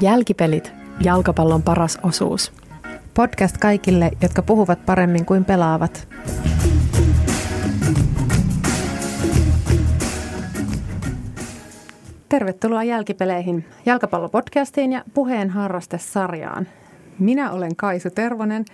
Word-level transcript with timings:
Jälkipelit, 0.00 0.72
jalkapallon 1.04 1.62
paras 1.62 1.98
osuus. 2.02 2.52
Podcast 3.14 3.58
kaikille, 3.58 4.10
jotka 4.22 4.42
puhuvat 4.42 4.86
paremmin 4.86 5.24
kuin 5.26 5.44
pelaavat. 5.44 6.08
Tervetuloa 12.28 12.84
Jälkipeleihin, 12.84 13.64
jalkapallopodcastiin 13.86 14.92
ja 14.92 15.04
puheen 15.14 15.50
harrastesarjaan. 15.50 16.66
Minä 17.18 17.50
olen 17.50 17.76
Kaisu 17.76 18.10
Tervonen 18.10 18.64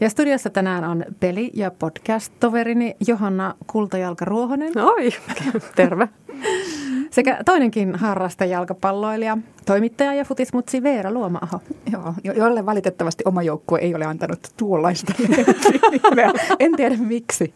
ja 0.00 0.10
studiossa 0.10 0.50
tänään 0.50 0.84
on 0.84 1.04
peli- 1.20 1.50
ja 1.54 1.70
podcast-toverini 1.70 2.96
Johanna 3.06 3.54
Kultajalka-Ruohonen. 3.66 4.78
Oi, 4.78 5.10
terve. 5.76 6.08
Sekä 7.12 7.38
toinenkin 7.44 7.94
harrastajalkapalloilija, 7.94 9.38
toimittaja 9.66 10.14
ja 10.14 10.24
futismutsi 10.24 10.82
Veera 10.82 11.10
Luoma-aho. 11.10 11.60
Joo, 11.92 12.14
jolle 12.36 12.66
valitettavasti 12.66 13.24
oma 13.26 13.42
joukkue 13.42 13.78
ei 13.78 13.94
ole 13.94 14.04
antanut 14.04 14.38
tuollaista 14.56 15.12
En 16.60 16.76
tiedä 16.76 16.96
miksi. 16.96 17.54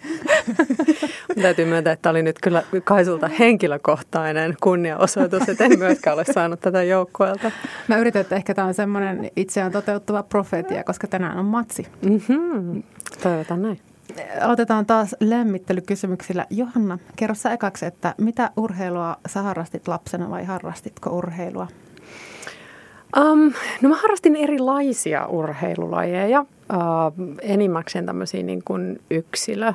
Täytyy 1.42 1.64
myöntää, 1.64 1.92
että 1.92 2.02
tämä 2.02 2.10
oli 2.10 2.22
nyt 2.22 2.36
kyllä 2.42 2.62
Kaisulta 2.84 3.28
henkilökohtainen 3.28 4.56
kunniaosoitus, 4.62 5.48
että 5.48 5.64
en 5.64 5.78
myöskään 5.78 6.14
ole 6.14 6.24
saanut 6.24 6.60
tätä 6.60 6.82
joukkueelta. 6.82 7.50
Mä 7.88 7.96
yritän, 7.96 8.20
että 8.20 8.36
ehkä 8.36 8.54
tämä 8.54 8.68
on 8.68 8.74
semmoinen 8.74 9.30
itseään 9.36 9.72
toteuttava 9.72 10.22
profetia, 10.22 10.84
koska 10.84 11.06
tänään 11.06 11.38
on 11.38 11.44
matsi. 11.44 11.86
Mm-hmm. 12.02 12.82
Toivotaan 13.22 13.62
näin. 13.62 13.80
Aloitetaan 14.40 14.86
taas 14.86 15.16
lämmittelykysymyksillä. 15.20 16.46
Johanna, 16.50 16.98
kerro 17.16 17.34
sä 17.34 17.52
ekaksi, 17.52 17.86
että 17.86 18.14
mitä 18.18 18.50
urheilua 18.56 19.16
sä 19.28 19.42
harrastit 19.42 19.88
lapsena 19.88 20.30
vai 20.30 20.44
harrastitko 20.44 21.10
urheilua? 21.10 21.66
Um, 23.16 23.52
no 23.82 23.88
mä 23.88 23.96
harrastin 23.96 24.36
erilaisia 24.36 25.26
urheilulajeja, 25.26 26.40
uh, 26.40 27.36
enimmäkseen 27.42 28.06
tämmöisiä 28.06 28.42
niin 28.42 28.62
kuin 28.64 29.00
yksilö 29.10 29.72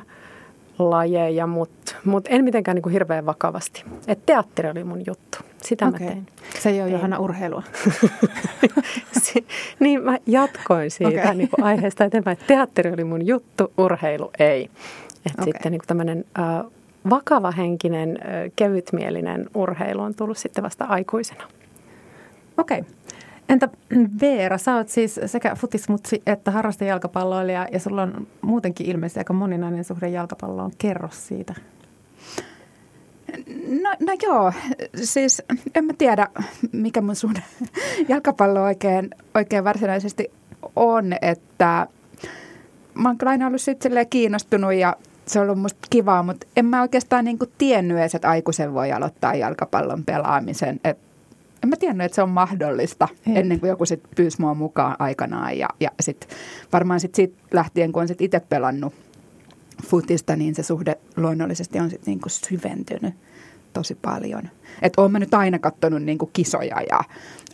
lajeja, 0.78 1.46
mutta 1.46 1.94
mut 2.04 2.24
en 2.28 2.44
mitenkään 2.44 2.74
niin 2.74 2.82
kuin 2.82 2.92
hirveän 2.92 3.26
vakavasti. 3.26 3.84
Et 4.06 4.26
teatteri 4.26 4.70
oli 4.70 4.84
mun 4.84 5.02
juttu. 5.06 5.31
Sitä 5.62 5.86
okay. 5.86 6.00
mä 6.00 6.06
tein. 6.06 6.26
Se 6.58 6.70
ei 6.70 6.74
ole 6.74 6.82
tein. 6.82 6.92
Johanna 6.92 7.18
urheilua. 7.18 7.62
niin 9.80 10.04
mä 10.04 10.18
jatkoin 10.26 10.90
siitä 10.90 11.20
okay. 11.22 11.34
niin 11.34 11.48
kuin 11.48 11.64
aiheesta 11.64 12.04
eteenpäin. 12.04 12.38
Teatteri 12.46 12.92
oli 12.92 13.04
mun 13.04 13.26
juttu, 13.26 13.72
urheilu 13.78 14.30
ei. 14.38 14.70
Et 15.26 15.32
okay. 15.32 15.44
Sitten 15.44 15.72
niin 15.72 15.82
tämmöinen 15.86 16.24
äh, 16.38 16.70
vakavahenkinen, 17.10 18.18
äh, 18.22 18.52
kevytmielinen 18.56 19.46
urheilu 19.54 20.02
on 20.02 20.14
tullut 20.14 20.38
sitten 20.38 20.64
vasta 20.64 20.84
aikuisena. 20.84 21.44
Okei. 22.58 22.78
Okay. 22.78 22.92
Entä 23.48 23.68
Veera, 24.20 24.58
sä 24.58 24.76
oot 24.76 24.88
siis 24.88 25.20
sekä 25.26 25.54
futismutsi 25.54 26.22
että 26.26 26.50
harrastajalkapalloilija 26.50 27.68
ja 27.72 27.80
sulla 27.80 28.02
on 28.02 28.26
muutenkin 28.40 28.86
ilmeisesti 28.86 29.20
aika 29.20 29.32
moninainen 29.32 29.84
suhde 29.84 30.08
jalkapalloon. 30.08 30.70
Kerro 30.78 31.08
siitä. 31.12 31.54
No, 33.82 33.90
no 34.00 34.16
joo, 34.22 34.52
siis 34.94 35.42
en 35.74 35.84
mä 35.84 35.92
tiedä, 35.98 36.28
mikä 36.72 37.00
mun 37.00 37.16
sun 37.16 37.34
jalkapallo 38.08 38.62
oikein, 38.62 39.10
oikein 39.34 39.64
varsinaisesti 39.64 40.30
on, 40.76 41.12
että 41.22 41.86
mä 42.94 43.08
oon 43.08 43.18
kyllä 43.18 43.30
aina 43.30 43.46
ollut 43.46 43.60
sitten 43.60 44.06
kiinnostunut 44.10 44.74
ja 44.74 44.96
se 45.26 45.40
on 45.40 45.44
ollut 45.44 45.62
musta 45.62 45.88
kivaa, 45.90 46.22
mutta 46.22 46.46
en 46.56 46.66
mä 46.66 46.82
oikeastaan 46.82 47.24
niin 47.24 47.38
tiennyt 47.58 47.98
edes, 47.98 48.14
että 48.14 48.30
aikuisen 48.30 48.74
voi 48.74 48.92
aloittaa 48.92 49.34
jalkapallon 49.34 50.04
pelaamisen. 50.04 50.80
Et 50.84 50.98
en 51.62 51.68
mä 51.68 51.76
tiennyt, 51.76 52.04
että 52.04 52.14
se 52.14 52.22
on 52.22 52.30
mahdollista 52.30 53.08
Jep. 53.26 53.36
ennen 53.36 53.60
kuin 53.60 53.68
joku 53.68 53.86
sitten 53.86 54.10
pyysi 54.16 54.40
mua 54.40 54.54
mukaan 54.54 54.96
aikanaan. 54.98 55.58
Ja, 55.58 55.68
ja 55.80 55.90
sitten 56.00 56.28
varmaan 56.72 57.00
sitten 57.00 57.16
siitä 57.16 57.42
lähtien, 57.52 57.92
kun 57.92 58.02
on 58.02 58.08
sitten 58.08 58.24
itse 58.24 58.40
pelannut 58.40 58.94
futista, 59.86 60.36
niin 60.36 60.54
se 60.54 60.62
suhde 60.62 60.98
luonnollisesti 61.16 61.80
on 61.80 61.90
sitten 61.90 62.12
niinku 62.12 62.28
syventynyt 62.28 63.14
tosi 63.72 63.94
paljon. 63.94 64.42
Että 64.82 65.02
oon 65.02 65.12
mä 65.12 65.18
nyt 65.18 65.34
aina 65.34 65.58
katsonut 65.58 66.02
niinku 66.02 66.30
kisoja 66.32 66.80
ja 66.90 67.00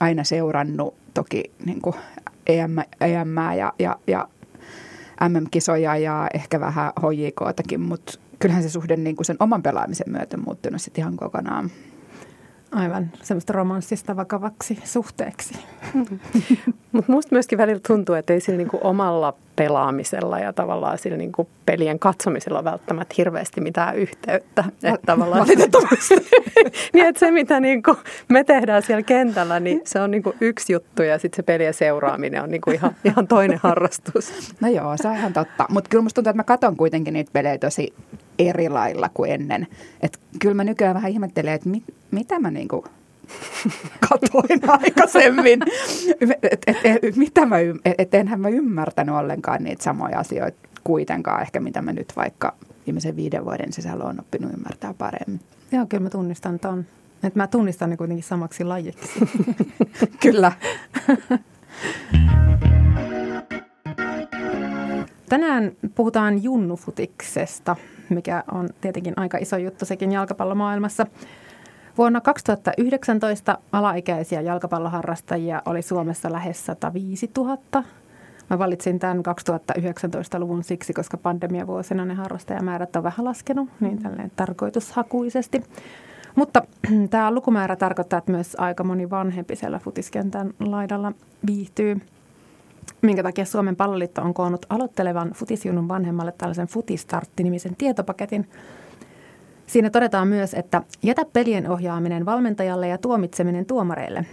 aina 0.00 0.24
seurannut 0.24 0.94
toki 1.14 1.44
niinku 1.64 1.94
EM, 2.46 2.78
EM 3.00 3.36
ja, 3.58 3.72
ja, 3.78 3.96
ja 4.06 4.28
MM-kisoja 5.28 5.96
ja 5.96 6.28
ehkä 6.34 6.60
vähän 6.60 6.92
HJKtakin, 7.00 7.80
mutta 7.80 8.18
kyllähän 8.38 8.62
se 8.62 8.70
suhde 8.70 8.96
niinku 8.96 9.24
sen 9.24 9.36
oman 9.40 9.62
pelaamisen 9.62 10.10
myötä 10.10 10.36
muuttunut 10.36 10.82
sitten 10.82 11.02
ihan 11.02 11.16
kokonaan. 11.16 11.70
Aivan, 12.72 13.10
semmoista 13.22 13.52
romanssista 13.52 14.16
vakavaksi 14.16 14.78
suhteeksi. 14.84 15.54
Mutta 16.92 17.12
musta 17.12 17.34
myöskin 17.34 17.58
välillä 17.58 17.80
tuntuu, 17.86 18.14
että 18.14 18.32
ei 18.32 18.40
sillä 18.40 18.56
niinku 18.56 18.78
omalla 18.82 19.34
pelaamisella 19.56 20.38
ja 20.38 20.52
tavallaan 20.52 20.98
sillä 20.98 21.16
niinku 21.16 21.48
pelien 21.66 21.98
katsomisella 21.98 22.64
välttämättä 22.64 23.14
hirveästi 23.18 23.60
mitään 23.60 23.96
yhteyttä. 23.96 24.64
Että 24.82 25.06
tavallaan 25.06 25.46
niin, 26.92 27.06
että 27.06 27.20
se 27.20 27.30
mitä 27.30 27.60
niinku 27.60 27.96
me 28.28 28.44
tehdään 28.44 28.82
siellä 28.82 29.02
kentällä, 29.02 29.60
niin 29.60 29.80
se 29.84 30.00
on 30.00 30.10
niinku 30.10 30.34
yksi 30.40 30.72
juttu 30.72 31.02
ja 31.02 31.18
sitten 31.18 31.36
se 31.36 31.42
pelien 31.42 31.74
seuraaminen 31.74 32.42
on 32.42 32.50
niinku 32.50 32.70
ihan, 32.70 32.96
ihan 33.04 33.26
toinen 33.26 33.60
harrastus. 33.62 34.32
No 34.60 34.68
joo, 34.68 34.96
se 34.96 35.08
on 35.08 35.16
ihan 35.16 35.32
totta. 35.32 35.66
Mutta 35.68 35.88
kyllä 35.88 36.02
musta 36.02 36.14
tuntuu, 36.14 36.30
että 36.30 36.40
mä 36.40 36.44
katson 36.44 36.76
kuitenkin 36.76 37.14
niitä 37.14 37.30
pelejä 37.32 37.58
tosi 37.58 37.92
eri 38.38 38.68
lailla 38.68 39.08
kuin 39.14 39.30
ennen. 39.30 39.66
Et 40.00 40.20
kyllä 40.38 40.54
mä 40.54 40.64
nykyään 40.64 40.94
vähän 40.94 41.10
ihmettelen, 41.10 41.54
että 41.54 41.68
mit, 41.68 41.84
mitä 42.10 42.38
mä 42.40 42.50
niinku 42.50 42.84
katoin 44.08 44.60
aikaisemmin. 44.68 45.60
Et, 46.20 46.66
et, 46.66 46.76
et, 47.02 47.16
mitä 47.16 47.46
mä, 47.46 47.56
et, 47.98 48.14
enhän 48.14 48.40
mä 48.40 48.48
ymmärtänyt 48.48 49.14
ollenkaan 49.14 49.64
niitä 49.64 49.84
samoja 49.84 50.18
asioita 50.18 50.68
kuitenkaan 50.84 51.42
ehkä, 51.42 51.60
mitä 51.60 51.82
mä 51.82 51.92
nyt 51.92 52.12
vaikka 52.16 52.54
viimeisen 52.86 53.16
viiden 53.16 53.44
vuoden 53.44 53.72
sisällä 53.72 54.04
on 54.04 54.20
oppinut 54.20 54.52
ymmärtää 54.52 54.94
paremmin. 54.98 55.40
Joo, 55.72 55.86
kyllä 55.86 56.02
mä 56.02 56.10
tunnistan 56.10 56.58
ton. 56.58 56.84
Että 57.22 57.38
mä 57.38 57.46
tunnistan 57.46 57.90
ne 57.90 57.96
kuitenkin 57.96 58.24
samaksi 58.24 58.64
lajiksi. 58.64 59.20
kyllä. 60.22 60.52
Tänään 65.28 65.72
puhutaan 65.94 66.42
junnufutiksesta, 66.42 67.76
mikä 68.10 68.44
on 68.52 68.68
tietenkin 68.80 69.14
aika 69.16 69.38
iso 69.38 69.56
juttu 69.56 69.84
sekin 69.84 70.12
jalkapallomaailmassa. 70.12 71.06
Vuonna 71.98 72.20
2019 72.20 73.58
alaikäisiä 73.72 74.40
jalkapalloharrastajia 74.40 75.62
oli 75.66 75.82
Suomessa 75.82 76.32
lähes 76.32 76.66
105 76.66 77.30
000. 77.36 77.58
Mä 78.50 78.58
valitsin 78.58 78.98
tämän 78.98 79.22
2019-luvun 79.78 80.64
siksi, 80.64 80.92
koska 80.92 81.16
pandemiavuosina 81.16 82.04
ne 82.04 82.14
harrastajamäärät 82.14 82.96
on 82.96 83.02
vähän 83.02 83.24
laskenut, 83.24 83.68
niin 83.80 84.02
tälleen 84.02 84.32
tarkoitushakuisesti. 84.36 85.62
Mutta 86.34 86.62
tämä 87.10 87.30
lukumäärä 87.30 87.76
tarkoittaa, 87.76 88.18
että 88.18 88.32
myös 88.32 88.56
aika 88.58 88.84
moni 88.84 89.10
vanhempi 89.10 89.56
siellä 89.56 89.78
futiskentän 89.78 90.54
laidalla 90.60 91.12
viihtyy. 91.46 92.00
Minkä 93.02 93.22
takia 93.22 93.44
Suomen 93.44 93.76
palloliitto 93.76 94.22
on 94.22 94.34
koonnut 94.34 94.66
aloittelevan 94.68 95.32
futisjunun 95.32 95.88
vanhemmalle 95.88 96.34
tällaisen 96.38 96.68
Futistartti-nimisen 96.68 97.76
tietopaketin– 97.76 98.48
Siinä 99.68 99.90
todetaan 99.90 100.28
myös, 100.28 100.54
että 100.54 100.82
jätä 101.02 101.22
pelien 101.32 101.70
ohjaaminen 101.70 102.26
valmentajalle 102.26 102.88
ja 102.88 102.98
tuomitseminen 102.98 103.66
tuomareille. 103.66 104.26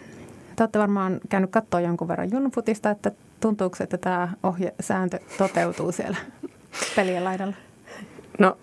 Te 0.55 0.63
olette 0.63 0.79
varmaan 0.79 1.19
käynyt 1.29 1.51
katsoa 1.51 1.81
jonkun 1.81 2.07
verran 2.07 2.31
junfutista, 2.31 2.89
että 2.89 3.11
tuntuuko, 3.39 3.77
että 3.79 3.97
tämä 3.97 4.29
ohjesääntö 4.43 5.19
toteutuu 5.37 5.91
siellä 5.91 6.17
pelien 6.95 7.23
laidalla? 7.23 7.55
No 8.39 8.57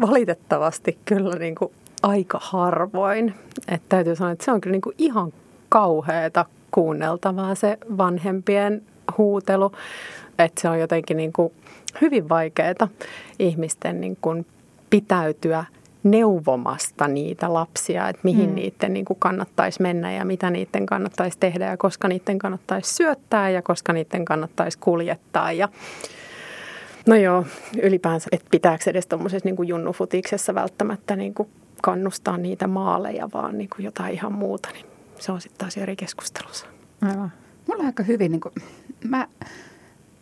valitettavasti 0.00 0.98
kyllä 1.04 1.38
niin 1.38 1.54
kuin 1.54 1.72
aika 2.02 2.38
harvoin. 2.42 3.34
Että 3.68 3.86
täytyy 3.88 4.16
sanoa, 4.16 4.32
että 4.32 4.44
se 4.44 4.52
on 4.52 4.60
kyllä 4.60 4.72
niin 4.72 4.82
kuin 4.82 4.94
ihan 4.98 5.32
kauheata 5.68 6.46
kuunneltavaa 6.70 7.54
se 7.54 7.78
vanhempien 7.98 8.82
huutelu. 9.18 9.72
Että 10.38 10.60
se 10.60 10.68
on 10.68 10.80
jotenkin 10.80 11.16
niin 11.16 11.32
kuin 11.32 11.52
hyvin 12.00 12.28
vaikeaa 12.28 12.88
ihmisten 13.38 14.00
niin 14.00 14.18
kuin 14.20 14.46
pitäytyä 14.90 15.64
neuvomasta 16.02 17.08
niitä 17.08 17.52
lapsia, 17.54 18.08
että 18.08 18.20
mihin 18.24 18.48
mm. 18.48 18.54
niiden 18.54 18.92
niin 18.92 19.04
kuin 19.04 19.18
kannattaisi 19.18 19.82
mennä 19.82 20.12
ja 20.12 20.24
mitä 20.24 20.50
niiden 20.50 20.86
kannattaisi 20.86 21.38
tehdä 21.38 21.66
ja 21.66 21.76
koska 21.76 22.08
niiden 22.08 22.38
kannattaisi 22.38 22.94
syöttää 22.94 23.50
ja 23.50 23.62
koska 23.62 23.92
niiden 23.92 24.24
kannattaisi 24.24 24.78
kuljettaa. 24.78 25.52
Ja 25.52 25.68
no 27.06 27.16
joo, 27.16 27.44
ylipäänsä, 27.82 28.28
että 28.32 28.48
pitääkö 28.50 28.90
edes 28.90 29.06
tuommoisessa 29.06 29.48
niin 29.48 29.68
junnufutiksessa 29.68 30.54
välttämättä 30.54 31.16
niin 31.16 31.34
kuin 31.34 31.48
kannustaa 31.82 32.36
niitä 32.36 32.66
maaleja, 32.66 33.28
vaan 33.34 33.58
niin 33.58 33.70
kuin 33.76 33.84
jotain 33.84 34.14
ihan 34.14 34.32
muuta, 34.32 34.68
niin 34.72 34.86
se 35.18 35.32
on 35.32 35.40
sitten 35.40 35.58
taas 35.58 35.76
eri 35.76 35.96
keskustelussa. 35.96 36.66
Aivan. 37.02 37.32
Mulla 37.68 37.80
on 37.80 37.86
aika 37.86 38.02
hyvin, 38.02 38.32
niin 38.32 38.40
kuin, 38.40 38.52
mä, 39.08 39.28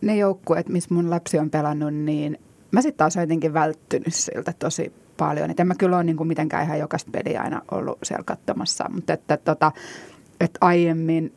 ne 0.01 0.15
joukkueet, 0.17 0.69
missä 0.69 0.93
mun 0.93 1.09
lapsi 1.09 1.39
on 1.39 1.49
pelannut, 1.49 1.93
niin 1.93 2.39
mä 2.71 2.81
sitten 2.81 2.97
taas 2.97 3.15
jotenkin 3.15 3.53
välttynyt 3.53 4.13
siltä 4.13 4.53
tosi 4.59 4.93
paljon. 5.17 5.51
Et 5.51 5.59
en 5.59 5.67
mä 5.67 5.75
kyllä 5.75 5.95
ole 5.95 6.03
niin 6.03 6.17
kuin 6.17 6.27
mitenkään 6.27 6.63
ihan 6.63 6.79
jokaista 6.79 7.11
peliä 7.11 7.41
aina 7.41 7.61
ollut 7.71 7.99
siellä 8.03 8.23
katsomassa, 8.23 8.85
mutta 8.89 9.13
että, 9.13 9.37
tota, 9.37 9.71
että 10.39 10.57
aiemmin 10.61 11.33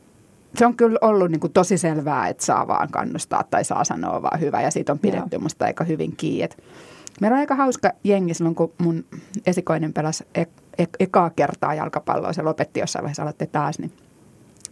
se 0.55 0.67
on 0.67 0.77
kyllä 0.77 0.99
ollut 1.03 1.31
niin 1.31 1.41
kuin 1.41 1.53
tosi 1.53 1.79
selvää, 1.79 2.29
että 2.29 2.45
saa 2.45 2.69
vaan 2.69 2.91
kannustaa 2.91 3.45
tai 3.51 3.65
saa 3.65 3.85
sanoa 3.85 4.23
vaan 4.23 4.41
hyvä 4.41 4.63
ja 4.63 4.71
siitä 4.71 4.93
on 4.93 4.99
pidetty 4.99 5.37
Joo. 5.37 5.43
musta 5.43 5.65
aika 5.65 5.85
hyvin 5.85 6.17
kiinni. 6.17 6.57
Meillä 7.21 7.35
on 7.35 7.41
aika 7.41 7.55
hauska 7.55 7.91
jengi 8.05 8.35
silloin, 8.35 8.55
kun 8.55 8.73
mun 8.79 9.05
esikoinen 9.47 9.93
pelasi 9.93 10.25
e- 10.35 10.43
e- 10.79 10.87
ekaa 11.01 11.31
kertaa 11.31 11.75
jalkapalloa. 11.75 12.33
Se 12.33 12.43
lopetti 12.43 12.81
jossain 12.81 13.03
vaiheessa, 13.03 13.23
aloitti 13.23 13.47
taas. 13.47 13.79
Niin, 13.79 13.93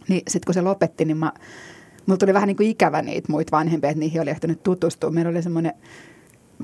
niin 0.07 0.21
sitten 0.27 0.45
kun 0.45 0.53
se 0.53 0.61
lopetti, 0.61 1.05
niin 1.05 1.17
mä, 1.17 1.31
mulla 2.05 2.17
tuli 2.17 2.33
vähän 2.33 2.47
niin 2.47 2.57
kuin 2.57 2.69
ikävä 2.69 3.01
niitä 3.01 3.31
muita 3.31 3.57
vanhempia, 3.57 3.89
että 3.89 3.99
niihin 3.99 4.21
oli 4.21 4.29
ehtinyt 4.29 4.63
tutustua. 4.63 5.09
Meillä 5.09 5.29
oli 5.29 5.41
semmoinen 5.41 5.73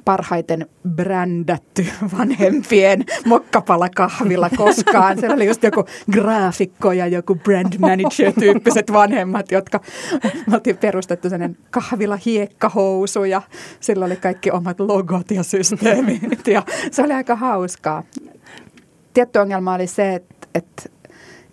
parhaiten 0.06 0.68
brändätty 0.96 1.86
vanhempien 2.18 3.06
mokkapalakahvila 3.26 4.50
koskaan. 4.58 5.20
Siellä 5.20 5.36
oli 5.36 5.46
just 5.46 5.64
joku 5.64 5.86
graafikko 6.12 6.92
ja 6.92 7.08
joku 7.08 7.36
brand 7.36 7.74
manager-tyyppiset 7.80 8.94
vanhemmat, 8.94 9.52
jotka 9.52 9.80
me 10.48 10.56
oltiin 10.56 10.78
perustettu 10.78 11.30
sellainen 11.30 11.58
kahvila 11.70 12.20
hiekkahousu 12.26 13.24
ja 13.24 13.42
sillä 13.80 14.06
oli 14.06 14.16
kaikki 14.16 14.52
omat 14.52 14.80
logot 14.80 15.32
ja 15.32 15.44
systeemit 15.44 16.48
ja 16.48 16.64
se 16.92 17.04
oli 17.04 17.14
aika 17.14 17.36
hauskaa. 17.36 18.04
Tietty 19.14 19.40
ongelma 19.40 19.74
oli 19.74 19.88
se, 19.88 20.16
että, 20.16 20.48
että 20.56 20.90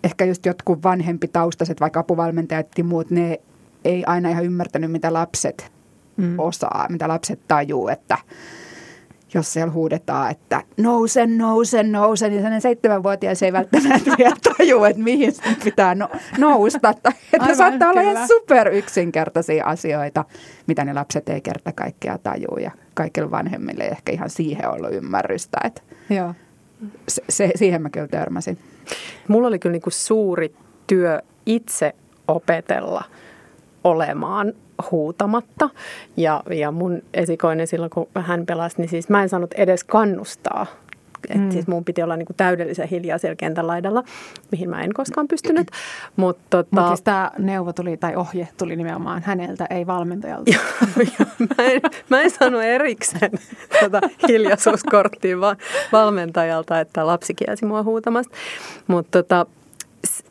ehkä 0.03 0.25
just 0.25 0.45
jotkut 0.45 0.83
vanhempi 0.83 1.27
taustaiset, 1.27 1.79
vaikka 1.81 1.99
apuvalmentajat 1.99 2.67
ja 2.77 2.83
muut, 2.83 3.09
ne 3.09 3.39
ei 3.85 4.03
aina 4.05 4.29
ihan 4.29 4.45
ymmärtänyt, 4.45 4.91
mitä 4.91 5.13
lapset 5.13 5.71
mm. 6.17 6.39
osaa, 6.39 6.87
mitä 6.89 7.07
lapset 7.07 7.39
tajuu, 7.47 7.87
että 7.87 8.17
jos 9.33 9.53
siellä 9.53 9.73
huudetaan, 9.73 10.31
että 10.31 10.63
nouse, 10.77 11.27
nouse, 11.27 11.83
nouse, 11.83 12.29
niin 12.29 12.37
sellainen 12.37 12.61
seitsemänvuotias 12.61 13.43
ei 13.43 13.53
välttämättä 13.53 14.11
vielä 14.17 14.35
taju, 14.57 14.83
että 14.83 15.01
mihin 15.01 15.33
pitää 15.63 15.95
no, 15.95 16.09
nousta. 16.37 16.89
Että 16.89 17.11
Aivan, 17.39 17.55
saattaa 17.55 17.89
kyllä. 17.89 18.01
olla 18.01 18.11
ihan 18.11 18.27
super 18.27 18.67
yksinkertaisia 18.67 19.65
asioita, 19.65 20.25
mitä 20.67 20.85
ne 20.85 20.93
lapset 20.93 21.29
ei 21.29 21.41
kerta 21.41 21.71
kaikkea 21.71 22.17
tajuu. 22.17 22.57
Ja 22.61 22.71
kaikille 22.93 23.31
vanhemmille 23.31 23.83
ei 23.83 23.91
ehkä 23.91 24.11
ihan 24.11 24.29
siihen 24.29 24.69
ollut 24.69 24.93
ymmärrystä. 24.93 25.57
Että 25.63 25.81
Joo. 26.09 26.33
Se, 27.07 27.23
se, 27.29 27.51
siihen 27.55 27.81
mä 27.81 27.89
kyllä 27.89 28.07
törmäsin. 28.07 28.57
Mulla 29.31 29.47
oli 29.47 29.59
kyllä 29.59 29.71
niin 29.71 29.81
kuin 29.81 29.93
suuri 29.93 30.55
työ 30.87 31.21
itse 31.45 31.95
opetella 32.27 33.03
olemaan 33.83 34.53
huutamatta. 34.91 35.69
Ja, 36.17 36.43
ja 36.49 36.71
mun 36.71 37.01
esikoinen 37.13 37.67
silloin, 37.67 37.89
kun 37.89 38.07
hän 38.15 38.45
pelasi, 38.45 38.75
niin 38.77 38.89
siis 38.89 39.09
mä 39.09 39.23
en 39.23 39.29
saanut 39.29 39.53
edes 39.53 39.83
kannustaa. 39.83 40.65
Et 41.31 41.41
mm. 41.41 41.51
Siis 41.51 41.67
mun 41.67 41.85
piti 41.85 42.03
olla 42.03 42.15
niinku 42.15 42.33
täydellisen 42.37 42.87
hiljaa 42.87 43.17
siellä 43.17 43.35
kentän 43.35 43.67
laidalla, 43.67 44.03
mihin 44.51 44.69
mä 44.69 44.81
en 44.81 44.93
koskaan 44.93 45.27
pystynyt. 45.27 45.67
Mutta 46.15 46.43
tota... 46.49 46.81
Mut 46.81 46.87
siis 46.87 47.01
tämä 47.01 47.31
neuvo 47.37 47.73
tuli, 47.73 47.97
tai 47.97 48.15
ohje 48.15 48.47
tuli 48.57 48.75
nimenomaan 48.75 49.23
häneltä, 49.25 49.65
ei 49.69 49.87
valmentajalta. 49.87 50.51
mä, 51.57 51.63
en, 51.63 51.81
mä 52.09 52.21
en 52.21 52.31
saanut 52.31 52.63
erikseen 52.63 53.31
tota 53.81 54.01
hiljaisuuskorttia 54.27 55.39
vaan 55.39 55.57
valmentajalta, 55.91 56.79
että 56.79 57.07
lapsi 57.07 57.33
kielsi 57.33 57.65
mua 57.65 57.83
huutamasta. 57.83 58.35
Mutta 58.87 59.23
tota, 59.23 59.45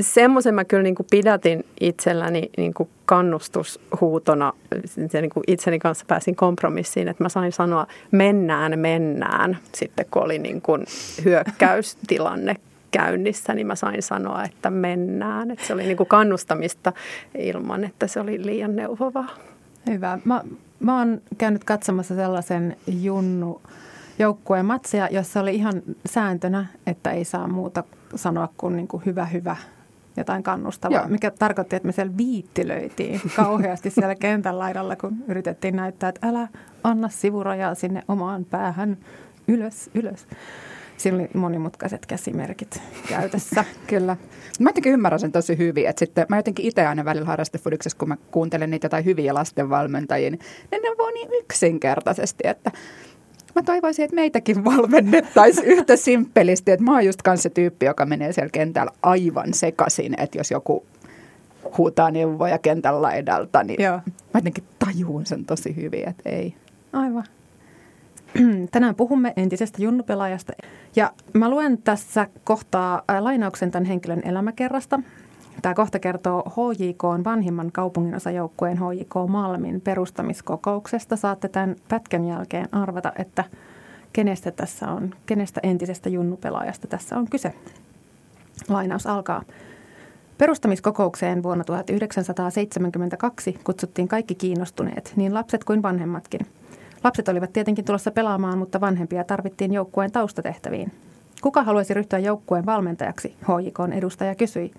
semmoisen 0.00 0.54
mä 0.54 0.64
kyllä 0.64 0.82
niin 0.82 0.94
kuin 0.94 1.06
pidätin 1.10 1.64
itselläni 1.80 2.50
niin 2.56 2.74
kuin 2.74 2.88
kannustushuutona. 3.04 4.52
Niin 5.12 5.30
kuin 5.30 5.44
itseni 5.46 5.78
kanssa 5.78 6.04
pääsin 6.08 6.36
kompromissiin, 6.36 7.08
että 7.08 7.24
mä 7.24 7.28
sain 7.28 7.52
sanoa 7.52 7.86
mennään, 8.10 8.78
mennään. 8.78 9.58
Sitten 9.74 10.06
kun 10.10 10.22
oli 10.22 10.38
niin 10.38 10.62
kuin 10.62 10.84
hyökkäystilanne 11.24 12.56
käynnissä, 12.90 13.54
niin 13.54 13.66
mä 13.66 13.74
sain 13.74 14.02
sanoa, 14.02 14.44
että 14.44 14.70
mennään. 14.70 15.50
Että 15.50 15.66
se 15.66 15.74
oli 15.74 15.82
niin 15.82 15.96
kuin 15.96 16.08
kannustamista 16.08 16.92
ilman, 17.38 17.84
että 17.84 18.06
se 18.06 18.20
oli 18.20 18.46
liian 18.46 18.76
neuvovaa. 18.76 19.28
Hyvä. 19.90 20.18
Mä, 20.24 20.44
mä 20.80 20.98
oon 20.98 21.20
käynyt 21.38 21.64
katsomassa 21.64 22.14
sellaisen 22.14 22.76
Junnu 22.86 23.60
joukkueen 24.18 24.66
matseja, 24.66 25.08
jossa 25.10 25.40
oli 25.40 25.54
ihan 25.54 25.82
sääntönä, 26.06 26.66
että 26.86 27.10
ei 27.10 27.24
saa 27.24 27.48
muuta 27.48 27.84
sanoa 28.14 28.48
kuin, 28.56 28.76
niin 28.76 28.88
kuin 28.88 29.02
hyvä, 29.06 29.24
hyvä, 29.24 29.56
jotain 30.16 30.42
kannustavaa, 30.42 30.98
Joo. 30.98 31.08
mikä 31.08 31.30
tarkoitti, 31.30 31.76
että 31.76 31.86
me 31.86 31.92
siellä 31.92 32.16
viittilöitiin 32.16 33.20
kauheasti 33.36 33.90
siellä 33.90 34.14
kentän 34.14 34.58
laidalla, 34.58 34.96
kun 34.96 35.16
yritettiin 35.28 35.76
näyttää, 35.76 36.08
että 36.08 36.28
älä 36.28 36.48
anna 36.84 37.08
sivurajaa 37.08 37.74
sinne 37.74 38.02
omaan 38.08 38.44
päähän 38.44 38.98
ylös, 39.48 39.90
ylös. 39.94 40.26
Siinä 40.96 41.18
oli 41.18 41.28
monimutkaiset 41.34 42.06
käsimerkit 42.06 42.82
käytössä. 43.08 43.64
Kyllä. 43.86 44.16
Mä 44.60 44.68
jotenkin 44.68 44.92
ymmärrän 44.92 45.20
sen 45.20 45.32
tosi 45.32 45.58
hyvin, 45.58 45.88
että 45.88 46.00
sitten 46.00 46.26
mä 46.28 46.36
jotenkin 46.36 46.66
itse 46.66 46.86
aina 46.86 47.04
välillä 47.04 47.26
harrastefudiksessa, 47.26 47.98
kun 47.98 48.08
mä 48.08 48.16
kuuntelen 48.30 48.70
niitä 48.70 48.84
jotain 48.84 49.04
hyviä 49.04 49.34
lastenvalmentajia, 49.34 50.30
niin 50.30 50.40
ne 50.72 50.90
on 50.90 50.98
vaan 50.98 51.14
niin 51.14 51.28
yksinkertaisesti, 51.32 52.42
että 52.44 52.70
Mä 53.54 53.62
toivoisin, 53.62 54.04
että 54.04 54.14
meitäkin 54.14 54.64
valmennettaisiin 54.64 55.66
yhtä 55.76 55.96
simppelisti. 55.96 56.70
Että 56.70 56.84
mä 56.84 56.92
oon 56.92 57.06
just 57.06 57.22
kanssa 57.22 57.42
se 57.42 57.50
tyyppi, 57.50 57.86
joka 57.86 58.06
menee 58.06 58.32
siellä 58.32 58.50
kentällä 58.52 58.92
aivan 59.02 59.54
sekaisin, 59.54 60.14
että 60.20 60.38
jos 60.38 60.50
joku 60.50 60.84
huutaa 61.78 62.10
neuvoja 62.10 62.58
kentän 62.58 63.02
laidalta, 63.02 63.62
niin 63.62 63.82
Joo. 63.82 63.96
mä 64.06 64.34
jotenkin 64.34 64.64
tajuun 64.78 65.26
sen 65.26 65.44
tosi 65.44 65.76
hyvin, 65.76 66.08
että 66.08 66.28
ei. 66.30 66.54
Aivan. 66.92 67.24
Tänään 68.72 68.94
puhumme 68.94 69.32
entisestä 69.36 69.82
junnupelaajasta 69.82 70.52
ja 70.96 71.12
mä 71.32 71.50
luen 71.50 71.78
tässä 71.78 72.26
kohtaa 72.44 73.02
lainauksen 73.20 73.70
tämän 73.70 73.84
henkilön 73.84 74.22
elämäkerrasta. 74.24 75.00
Tämä 75.62 75.74
kohta 75.74 75.98
kertoo 75.98 76.42
HJK 76.48 77.02
vanhimman 77.24 77.72
kaupunginosajoukkueen 77.72 78.76
HJK 78.78 79.14
Malmin 79.28 79.80
perustamiskokouksesta. 79.80 81.16
Saatte 81.16 81.48
tämän 81.48 81.76
pätkän 81.88 82.24
jälkeen 82.24 82.68
arvata, 82.72 83.12
että 83.18 83.44
kenestä 84.12 84.50
tässä 84.50 84.88
on, 84.88 85.14
kenestä 85.26 85.60
entisestä 85.62 86.08
junnupelaajasta 86.08 86.86
tässä 86.86 87.16
on 87.16 87.28
kyse. 87.30 87.54
Lainaus 88.68 89.06
alkaa. 89.06 89.42
Perustamiskokoukseen 90.38 91.42
vuonna 91.42 91.64
1972 91.64 93.58
kutsuttiin 93.64 94.08
kaikki 94.08 94.34
kiinnostuneet, 94.34 95.12
niin 95.16 95.34
lapset 95.34 95.64
kuin 95.64 95.82
vanhemmatkin. 95.82 96.40
Lapset 97.04 97.28
olivat 97.28 97.52
tietenkin 97.52 97.84
tulossa 97.84 98.10
pelaamaan, 98.10 98.58
mutta 98.58 98.80
vanhempia 98.80 99.24
tarvittiin 99.24 99.72
joukkueen 99.72 100.12
taustatehtäviin. 100.12 100.92
Kuka 101.42 101.62
haluaisi 101.62 101.94
ryhtyä 101.94 102.18
joukkueen 102.18 102.66
valmentajaksi, 102.66 103.36
HJKn 103.42 103.92
edustaja 103.92 104.34
kysyi. 104.34 104.70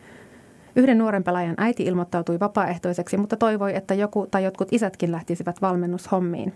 Yhden 0.75 0.97
nuoren 0.97 1.23
pelaajan 1.23 1.55
äiti 1.57 1.83
ilmoittautui 1.83 2.39
vapaaehtoiseksi, 2.39 3.17
mutta 3.17 3.37
toivoi, 3.37 3.75
että 3.75 3.93
joku 3.93 4.27
tai 4.31 4.43
jotkut 4.43 4.67
isätkin 4.71 5.11
lähtisivät 5.11 5.61
valmennushommiin. 5.61 6.53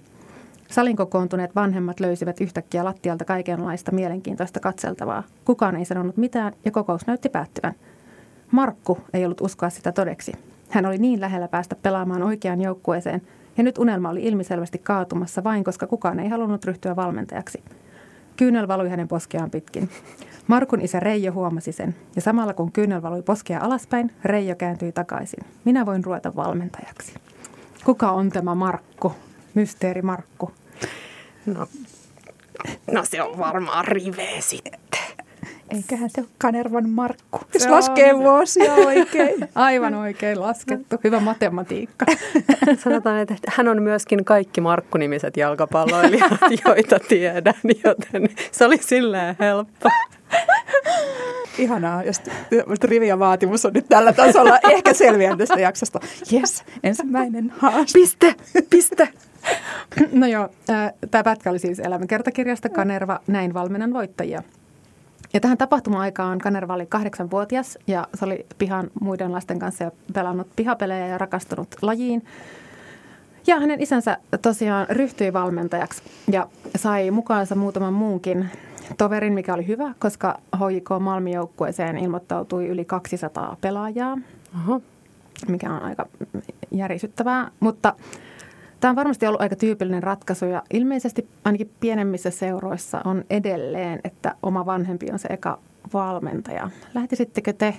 Salin 0.69 0.95
kokoontuneet 0.95 1.55
vanhemmat 1.55 1.99
löysivät 1.99 2.41
yhtäkkiä 2.41 2.85
lattialta 2.85 3.25
kaikenlaista 3.25 3.91
mielenkiintoista 3.91 4.59
katseltavaa. 4.59 5.23
Kukaan 5.45 5.75
ei 5.75 5.85
sanonut 5.85 6.17
mitään 6.17 6.53
ja 6.65 6.71
kokous 6.71 7.07
näytti 7.07 7.29
päättyvän. 7.29 7.73
Markku 8.51 8.97
ei 9.13 9.25
ollut 9.25 9.41
uskoa 9.41 9.69
sitä 9.69 9.91
todeksi. 9.91 10.31
Hän 10.69 10.85
oli 10.85 10.97
niin 10.97 11.21
lähellä 11.21 11.47
päästä 11.47 11.75
pelaamaan 11.75 12.23
oikeaan 12.23 12.61
joukkueeseen 12.61 13.21
ja 13.57 13.63
nyt 13.63 13.77
unelma 13.77 14.09
oli 14.09 14.23
ilmiselvästi 14.23 14.77
kaatumassa 14.77 15.43
vain, 15.43 15.63
koska 15.63 15.87
kukaan 15.87 16.19
ei 16.19 16.29
halunnut 16.29 16.65
ryhtyä 16.65 16.95
valmentajaksi. 16.95 17.63
Kyynel 18.37 18.67
valui 18.67 18.89
hänen 18.89 19.07
poskeaan 19.07 19.51
pitkin. 19.51 19.89
Markun 20.47 20.81
isä 20.81 20.99
Reijo 20.99 21.31
huomasi 21.31 21.71
sen, 21.71 21.95
ja 22.15 22.21
samalla 22.21 22.53
kun 22.53 22.71
kyynel 22.71 23.01
valui 23.01 23.21
poskea 23.21 23.59
alaspäin, 23.59 24.11
Reijo 24.23 24.55
kääntyi 24.55 24.91
takaisin. 24.91 25.45
Minä 25.65 25.85
voin 25.85 26.03
ruveta 26.03 26.35
valmentajaksi. 26.35 27.13
Kuka 27.85 28.11
on 28.11 28.29
tämä 28.29 28.55
Markku? 28.55 29.13
Mysteeri 29.53 30.01
Markku. 30.01 30.51
No, 31.45 31.67
no 32.91 33.05
se 33.05 33.21
on 33.21 33.37
varmaan 33.37 33.85
Rive 33.85 34.27
sitten. 34.39 34.84
Eiköhän 35.69 36.09
se 36.09 36.21
ole 36.21 36.27
Kanervan 36.37 36.89
Markku, 36.89 37.39
jos 37.53 37.63
se 37.63 37.69
laskee 37.69 38.13
on. 38.13 38.19
vuosia 38.19 38.73
oikein. 38.73 39.49
Aivan 39.55 39.93
oikein 39.93 40.41
laskettu. 40.41 40.95
Hyvä 41.03 41.19
matematiikka. 41.19 42.05
Sanotaan, 42.83 43.19
että 43.19 43.35
hän 43.47 43.67
on 43.67 43.83
myöskin 43.83 44.25
kaikki 44.25 44.61
Markku-nimiset 44.61 45.37
jalkapalloilijat, 45.37 46.31
joita 46.65 46.99
tiedän, 46.99 47.53
joten 47.83 48.29
se 48.51 48.65
oli 48.65 48.77
silleen 48.77 49.35
helppo. 49.39 49.89
Ihanaa, 51.57 52.03
jos 52.03 52.21
rivia 52.83 53.19
vaatimus 53.19 53.65
on 53.65 53.73
nyt 53.73 53.85
tällä 53.89 54.13
tasolla. 54.13 54.59
Ehkä 54.71 54.93
selviän 54.93 55.37
tästä 55.37 55.59
jaksosta. 55.59 55.99
Yes, 56.33 56.63
ensimmäinen 56.83 57.53
haaste. 57.57 57.99
Piste, 57.99 58.35
piste. 58.69 59.09
No 60.11 60.27
joo, 60.27 60.49
tämä 61.11 61.23
pätkä 61.23 61.49
oli 61.49 61.59
siis 61.59 61.79
elämänkertakirjasta 61.79 62.69
Kanerva, 62.69 63.19
näin 63.27 63.53
valmennan 63.53 63.93
voittajia. 63.93 64.43
Ja 65.35 65.41
tähän 65.41 65.57
tapahtuma-aikaan 65.57 66.39
Kanerva 66.39 66.73
oli 66.73 66.85
kahdeksanvuotias 66.85 67.77
ja 67.87 68.07
se 68.13 68.25
oli 68.25 68.45
pihan 68.57 68.87
muiden 69.01 69.31
lasten 69.31 69.59
kanssa 69.59 69.83
ja 69.83 69.91
pelannut 70.13 70.47
pihapelejä 70.55 71.07
ja 71.07 71.17
rakastunut 71.17 71.67
lajiin. 71.81 72.25
Ja 73.47 73.59
hänen 73.59 73.81
isänsä 73.81 74.17
tosiaan 74.41 74.87
ryhtyi 74.89 75.33
valmentajaksi 75.33 76.03
ja 76.31 76.47
sai 76.75 77.11
mukaansa 77.11 77.55
muutaman 77.55 77.93
muunkin 77.93 78.49
toverin, 78.97 79.33
mikä 79.33 79.53
oli 79.53 79.67
hyvä, 79.67 79.93
koska 79.99 80.39
HJK 80.55 80.89
Malmin 80.99 81.33
joukkueeseen 81.33 81.97
ilmoittautui 81.97 82.67
yli 82.67 82.85
200 82.85 83.57
pelaajaa, 83.61 84.17
Oho. 84.55 84.81
mikä 85.47 85.73
on 85.73 85.81
aika 85.81 86.05
järisyttävää. 86.71 87.51
Mutta 87.59 87.93
Tämä 88.79 88.89
on 88.89 88.95
varmasti 88.95 89.27
ollut 89.27 89.41
aika 89.41 89.55
tyypillinen 89.55 90.03
ratkaisu 90.03 90.45
ja 90.45 90.63
ilmeisesti 90.73 91.27
ainakin 91.43 91.71
pienemmissä 91.79 92.29
seuroissa 92.29 93.01
on 93.05 93.25
edelleen, 93.29 93.99
että 94.03 94.35
oma 94.43 94.65
vanhempi 94.65 95.11
on 95.11 95.19
se 95.19 95.27
eka 95.27 95.59
valmentaja. 95.93 96.69
Lähtisittekö 96.93 97.53
te, 97.53 97.75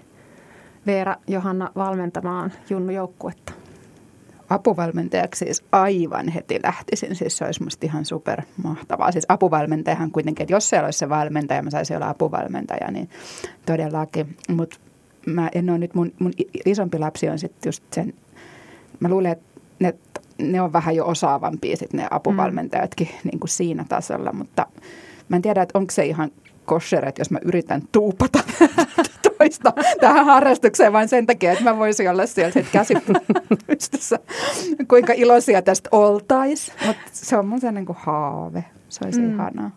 Veera 0.87 1.17
Johanna, 1.27 1.71
valmentamaan 1.77 2.53
Junnu 2.71 2.93
joukkuetta? 2.93 3.53
Apuvalmentajaksi 4.51 5.45
siis 5.45 5.65
aivan 5.73 6.29
heti 6.29 6.61
lähtisin. 6.63 7.17
Siis 7.17 7.39
se 7.39 7.45
olisi 7.45 7.63
musta 7.63 7.87
ihan 7.87 8.05
super 8.05 8.43
mahtavaa. 8.63 9.13
Siis 9.13 9.27
apuvalmentajahan 9.29 10.11
kuitenkin, 10.11 10.45
että 10.45 10.55
jos 10.55 10.69
se 10.69 10.83
olisi 10.83 10.99
se 10.99 11.09
valmentaja, 11.09 11.63
mä 11.63 11.71
saisin 11.71 11.97
olla 11.97 12.09
apuvalmentaja, 12.09 12.91
niin 12.91 13.11
todellakin. 13.67 14.37
Mutta 14.49 14.77
mä 15.27 15.49
en 15.55 15.71
ole 15.71 15.79
nyt, 15.79 15.95
mun, 15.95 16.13
mun 16.19 16.33
isompi 16.67 16.99
lapsi 16.99 17.29
on 17.29 17.39
sitten 17.39 17.69
just 17.69 17.85
sen, 17.93 18.15
mä 19.01 19.09
luulen, 19.09 19.33
että 19.33 19.45
ne 19.79 19.95
ne 20.39 20.61
on 20.61 20.73
vähän 20.73 20.97
jo 20.97 21.07
osaavampia 21.07 21.77
sitten 21.77 22.01
ne 22.01 22.09
apuvalmentajatkin 22.11 23.09
mm. 23.13 23.31
niin 23.31 23.41
kuin 23.41 23.49
siinä 23.49 23.85
tasolla, 23.89 24.33
mutta 24.33 24.67
mä 25.29 25.37
en 25.37 25.43
tiedä, 25.43 25.63
että 25.63 25.79
onko 25.79 25.91
se 25.91 26.07
ihan 26.07 26.31
kosher, 26.65 27.09
että 27.09 27.21
jos 27.21 27.31
mä 27.31 27.39
yritän 27.45 27.83
tuupata 27.93 28.39
toista 29.39 29.73
tähän 30.01 30.27
harrastukseen 30.27 30.93
vain 30.93 31.09
sen 31.09 31.27
takia, 31.27 31.53
että 31.53 31.65
mä 31.65 31.77
voisin 31.77 32.11
olla 32.11 32.27
sieltä 32.27 32.63
käsipystyssä, 32.73 34.19
kuinka 34.89 35.13
iloisia 35.13 35.63
tästä 35.63 35.89
oltais. 35.93 36.73
Mutta 36.87 37.03
se 37.13 37.37
on 37.37 37.47
mun 37.49 37.61
se 37.61 37.73
niin 37.73 37.87
kuin 37.87 37.99
haave. 38.01 38.65
Se 38.89 39.05
olisi 39.05 39.21
mm. 39.21 39.35
ihanaa. 39.35 39.71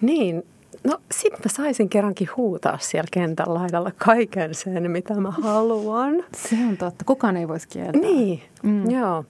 Niin, 0.00 0.42
No 0.84 0.98
sit 1.12 1.32
mä 1.32 1.48
saisin 1.48 1.88
kerrankin 1.88 2.28
huutaa 2.36 2.78
siellä 2.78 3.08
kentän 3.12 3.54
laidalla 3.54 3.90
kaiken 3.96 4.54
sen, 4.54 4.90
mitä 4.90 5.14
mä 5.14 5.30
haluan. 5.30 6.24
Se 6.36 6.56
on 6.68 6.76
totta. 6.76 7.04
Kukaan 7.04 7.36
ei 7.36 7.48
voisi 7.48 7.68
kieltää. 7.68 8.00
Niin, 8.00 8.42
mm. 8.62 8.90
joo. 8.90 9.24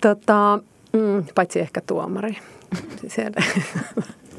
Tota, 0.00 0.58
mm, 0.92 1.24
paitsi 1.34 1.60
ehkä 1.60 1.80
tuomari. 1.80 2.36
Siellä. 3.14 3.42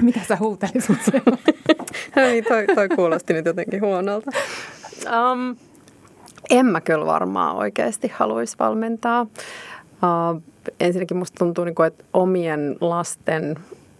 Mitä 0.02 0.20
sä 0.28 0.36
huutelisit 0.40 1.02
siellä? 1.02 1.36
niin, 2.28 2.44
toi, 2.44 2.66
toi 2.74 2.88
kuulosti 2.88 3.32
nyt 3.32 3.46
jotenkin 3.46 3.80
huonolta. 3.80 4.30
Um, 5.06 5.56
en 6.50 6.66
mä 6.66 6.80
kyllä 6.80 7.06
varmaan 7.06 7.56
oikeasti 7.56 8.12
haluaisi 8.14 8.56
valmentaa. 8.58 9.22
Uh, 9.22 10.42
ensinnäkin 10.80 11.16
musta 11.16 11.38
tuntuu, 11.38 11.64
niin 11.64 11.86
että 11.86 12.04
omien 12.12 12.76
lasten 12.80 13.56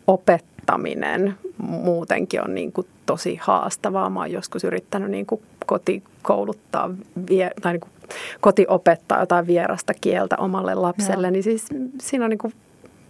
opettaminen 0.06 0.57
opettaminen 0.68 1.34
muutenkin 1.58 2.44
on 2.44 2.54
niin 2.54 2.72
kuin 2.72 2.86
tosi 3.06 3.38
haastavaa. 3.42 4.10
Mä 4.10 4.20
oon 4.20 4.32
joskus 4.32 4.64
yrittänyt 4.64 5.10
niin 5.10 5.26
kuin 5.26 5.42
kotikouluttaa 5.66 6.90
vie, 7.30 7.50
tai 7.62 7.72
niin 7.72 7.80
kuin 7.80 7.92
kotiopettaa 8.40 9.20
jotain 9.20 9.46
vierasta 9.46 9.94
kieltä 10.00 10.36
omalle 10.36 10.74
lapselle, 10.74 11.26
Joo. 11.26 11.32
niin 11.32 11.42
siis 11.42 11.66
siinä 12.00 12.24
on 12.24 12.30
niin 12.30 12.38
kuin, 12.38 12.52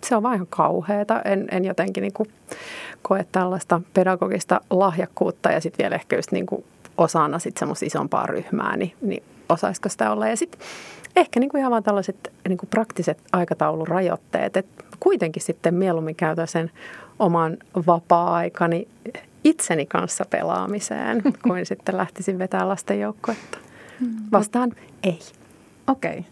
se 0.04 0.16
on 0.16 0.22
vaan 0.22 0.34
ihan 0.34 0.46
kauheata. 0.50 1.22
En, 1.24 1.48
en 1.50 1.64
jotenkin 1.64 2.02
niin 2.02 2.12
kuin 2.12 2.28
koe 3.02 3.26
tällaista 3.32 3.80
pedagogista 3.94 4.60
lahjakkuutta 4.70 5.52
ja 5.52 5.60
sitten 5.60 5.84
vielä 5.84 5.94
ehkä 5.94 6.16
just 6.16 6.32
niin 6.32 6.46
kuin 6.46 6.64
osana 6.98 7.38
sitten 7.38 7.58
semmoista 7.58 7.86
isompaa 7.86 8.26
ryhmää, 8.26 8.76
niin, 8.76 8.92
niin 9.00 9.22
osaisiko 9.48 9.88
sitä 9.88 10.12
olla. 10.12 10.28
Ja 10.28 10.36
sitten 10.36 10.60
ehkä 11.16 11.40
niin 11.40 11.50
kuin 11.50 11.58
ihan 11.58 11.70
vaan 11.70 11.82
tällaiset 11.82 12.32
niin 12.48 12.58
kuin 12.58 12.70
praktiset 12.70 13.18
aikataulurajoitteet, 13.32 14.56
että 14.56 14.84
kuitenkin 15.00 15.42
sitten 15.42 15.74
mieluummin 15.74 16.16
käytän 16.16 16.48
sen 16.48 16.70
oman 17.18 17.56
vapaa-aikani 17.86 18.88
itseni 19.44 19.86
kanssa 19.86 20.24
pelaamiseen, 20.30 21.22
kuin 21.48 21.66
sitten 21.66 21.96
lähtisin 21.96 22.38
vetää 22.38 22.68
lasten 22.68 23.00
joukkuetta. 23.00 23.58
Hmm. 24.00 24.16
Vastaan 24.32 24.72
ei. 25.02 25.18
Okei. 25.86 26.18
Okay. 26.18 26.22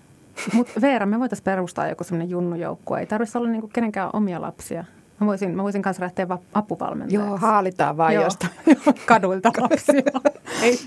Mutta 0.52 0.81
Veera, 0.81 1.07
me 1.07 1.21
voitaisiin 1.21 1.45
perustaa 1.45 1.88
joku 1.88 2.05
sellainen 2.05 2.31
junnujoukkue. 2.31 3.00
Ei 3.00 3.07
tarvitsisi 3.07 3.38
olla 3.38 3.49
niinku 3.49 3.69
kenenkään 3.69 4.11
omia 4.12 4.40
lapsia. 4.40 4.85
Mä 5.21 5.27
voisin, 5.27 5.57
mä 5.57 5.63
voisin 5.63 5.83
kanssa 5.83 6.03
lähteä 6.03 6.27
apuvalmentajaksi. 6.55 7.29
Joo, 7.29 7.37
haalitaan 7.37 7.97
vaan 7.97 8.15
Joo. 8.15 8.25
jostain. 8.25 8.53
Kaduilta 9.07 9.51
lapsia. 9.61 10.03
Ei. 10.63 10.79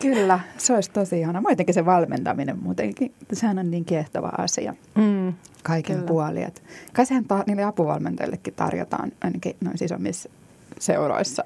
Kyllä, 0.00 0.40
se 0.58 0.74
olisi 0.74 0.90
tosi 0.90 1.20
ihana. 1.20 1.40
Muutenkin 1.40 1.74
se 1.74 1.86
valmentaminen 1.86 2.58
muutenkin, 2.62 3.14
sehän 3.32 3.58
on 3.58 3.70
niin 3.70 3.84
kiehtova 3.84 4.32
asia. 4.38 4.74
Mm, 4.94 5.34
kaiken 5.62 5.96
kyllä. 5.96 6.08
puoli. 6.08 6.42
Et 6.42 6.62
kai 6.92 7.06
sehän 7.06 7.24
ta- 7.24 7.44
niille 7.46 7.64
apuvalmentajillekin 7.64 8.54
tarjotaan 8.54 9.12
ainakin 9.24 9.56
noissa 9.60 9.84
isommissa 9.84 10.30
seuroissa. 10.78 11.44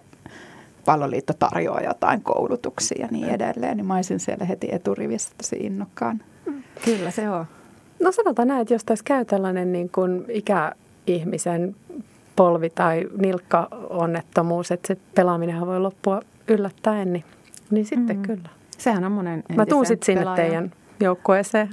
Palloliitto 0.85 1.33
tarjoaa 1.39 1.81
jotain 1.81 2.23
koulutuksia 2.23 3.01
ja 3.01 3.09
niin 3.11 3.29
edelleen. 3.29 3.77
Niin 3.77 3.87
mä 3.87 3.95
olisin 3.95 4.21
siellä 4.21 4.45
heti 4.45 4.69
eturivissä 4.73 5.31
tosi 5.39 5.57
innokkaan. 5.57 6.21
Kyllä 6.85 7.11
se 7.11 7.31
on. 7.31 7.47
No 8.03 8.13
sanotaan 8.13 8.49
näin, 8.49 8.61
että 8.63 8.75
jos 8.75 8.85
tässä 8.85 9.05
käy 9.05 9.25
tällainen 9.25 9.73
niin 9.73 9.89
kuin 9.91 10.25
ikäihmisen 10.29 11.77
polvi- 12.37 12.73
tai 12.75 13.09
nilkka-onnettomuus, 13.19 14.71
että 14.71 14.87
se 14.87 14.97
pelaaminen 15.15 15.67
voi 15.67 15.81
loppua 15.81 16.21
yllättäen, 16.49 17.13
niin, 17.13 17.25
niin 17.71 17.87
sitten 17.87 18.17
mm. 18.17 18.23
kyllä. 18.23 18.49
Sehän 18.79 19.05
on 19.05 19.13
monen 19.13 19.43
Mä 19.57 19.67
tuun 19.67 19.87
sitten 19.87 20.07
sinne 20.07 20.37
teidän 20.37 20.73
joukkueeseen 21.01 21.71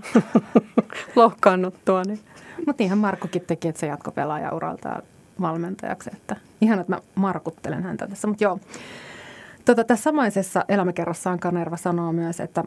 lohkaannuttua. 1.15 2.03
Niin. 2.03 2.19
Mutta 2.67 2.83
ihan 2.83 2.97
Markkukin 2.97 3.41
teki, 3.47 3.67
että 3.67 3.79
se 3.79 3.87
jatko 3.87 4.11
pelaajauralta 4.11 5.01
valmentajaksi. 5.41 6.09
Että 6.13 6.35
ihan, 6.61 6.79
että 6.79 6.93
mä 6.93 6.99
markuttelen 7.15 7.83
häntä 7.83 8.07
tässä. 8.07 8.27
Mutta 8.27 8.43
joo, 8.43 8.59
tota, 9.65 9.83
tässä 9.83 10.03
samaisessa 10.03 10.65
elämäkerrassaan 10.69 11.39
Kanerva 11.39 11.77
sanoo 11.77 12.13
myös, 12.13 12.39
että 12.39 12.63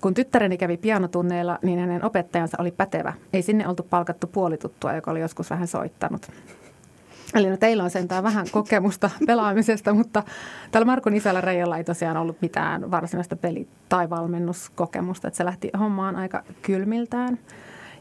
kun 0.00 0.14
tyttäreni 0.14 0.58
kävi 0.58 0.76
pianotunneilla, 0.76 1.58
niin 1.62 1.78
hänen 1.78 2.04
opettajansa 2.04 2.56
oli 2.60 2.70
pätevä. 2.70 3.12
Ei 3.32 3.42
sinne 3.42 3.68
oltu 3.68 3.86
palkattu 3.90 4.26
puolituttua, 4.26 4.94
joka 4.94 5.10
oli 5.10 5.20
joskus 5.20 5.50
vähän 5.50 5.66
soittanut. 5.66 6.30
Eli 7.34 7.50
no 7.50 7.56
teillä 7.56 7.84
on 7.84 7.90
sentään 7.90 8.24
vähän 8.24 8.46
kokemusta 8.52 9.10
pelaamisesta, 9.26 9.94
mutta 9.94 10.22
tällä 10.70 10.84
Markun 10.84 11.14
isällä 11.14 11.40
Reijalla 11.40 11.76
ei 11.76 11.84
tosiaan 11.84 12.16
ollut 12.16 12.42
mitään 12.42 12.90
varsinaista 12.90 13.36
peli- 13.36 13.68
tai 13.88 14.10
valmennuskokemusta. 14.10 15.28
Että 15.28 15.38
se 15.38 15.44
lähti 15.44 15.70
hommaan 15.78 16.16
aika 16.16 16.42
kylmiltään. 16.62 17.38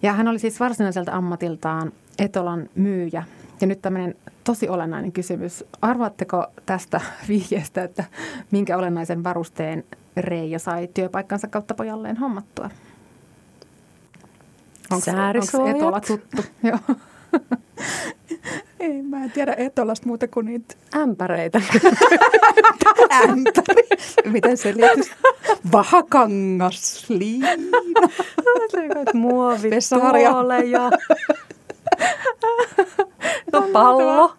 Ja 0.02 0.14
hän 0.14 0.28
oli 0.28 0.40
siis 0.40 0.60
varsinaiselta 0.60 1.12
ammatiltaan 1.12 1.92
Etolan 2.20 2.70
myyjä. 2.76 3.24
Ja 3.62 3.68
nyt 3.68 3.82
tämmöinen 3.82 4.16
tosi 4.44 4.70
olennainen 4.70 5.12
kysymys. 5.12 5.66
Arvaatteko 5.82 6.48
tästä 6.66 7.02
vihjeestä, 7.30 7.84
että 7.84 8.04
minkä 8.52 8.78
olennaisen 8.78 9.24
varusteen 9.24 9.84
Reija 10.18 10.60
sai 10.60 10.90
työpaikkansa 10.94 11.48
kautta 11.48 11.74
pojalleen 11.74 12.18
hommattua? 12.18 12.70
Onko 14.92 15.68
Etola 15.68 16.02
tuttu? 16.02 16.42
Joo. 16.64 16.80
Ei, 18.80 19.02
mä 19.02 19.24
en 19.24 19.32
tiedä 19.32 19.56
Etolasta 19.58 20.08
muuta 20.08 20.28
kuin 20.28 20.46
niitä 20.46 20.76
ämpäreitä. 20.96 21.62
Ämpäri. 23.12 23.88
Miten 24.26 24.58
se 24.58 24.74
liittyy? 24.76 25.14
Vahakangas, 25.72 27.06
liina. 27.10 27.48
Muovituole 29.14 30.60
ja 30.60 30.92
no, 33.54 33.62
pallo. 33.74 34.34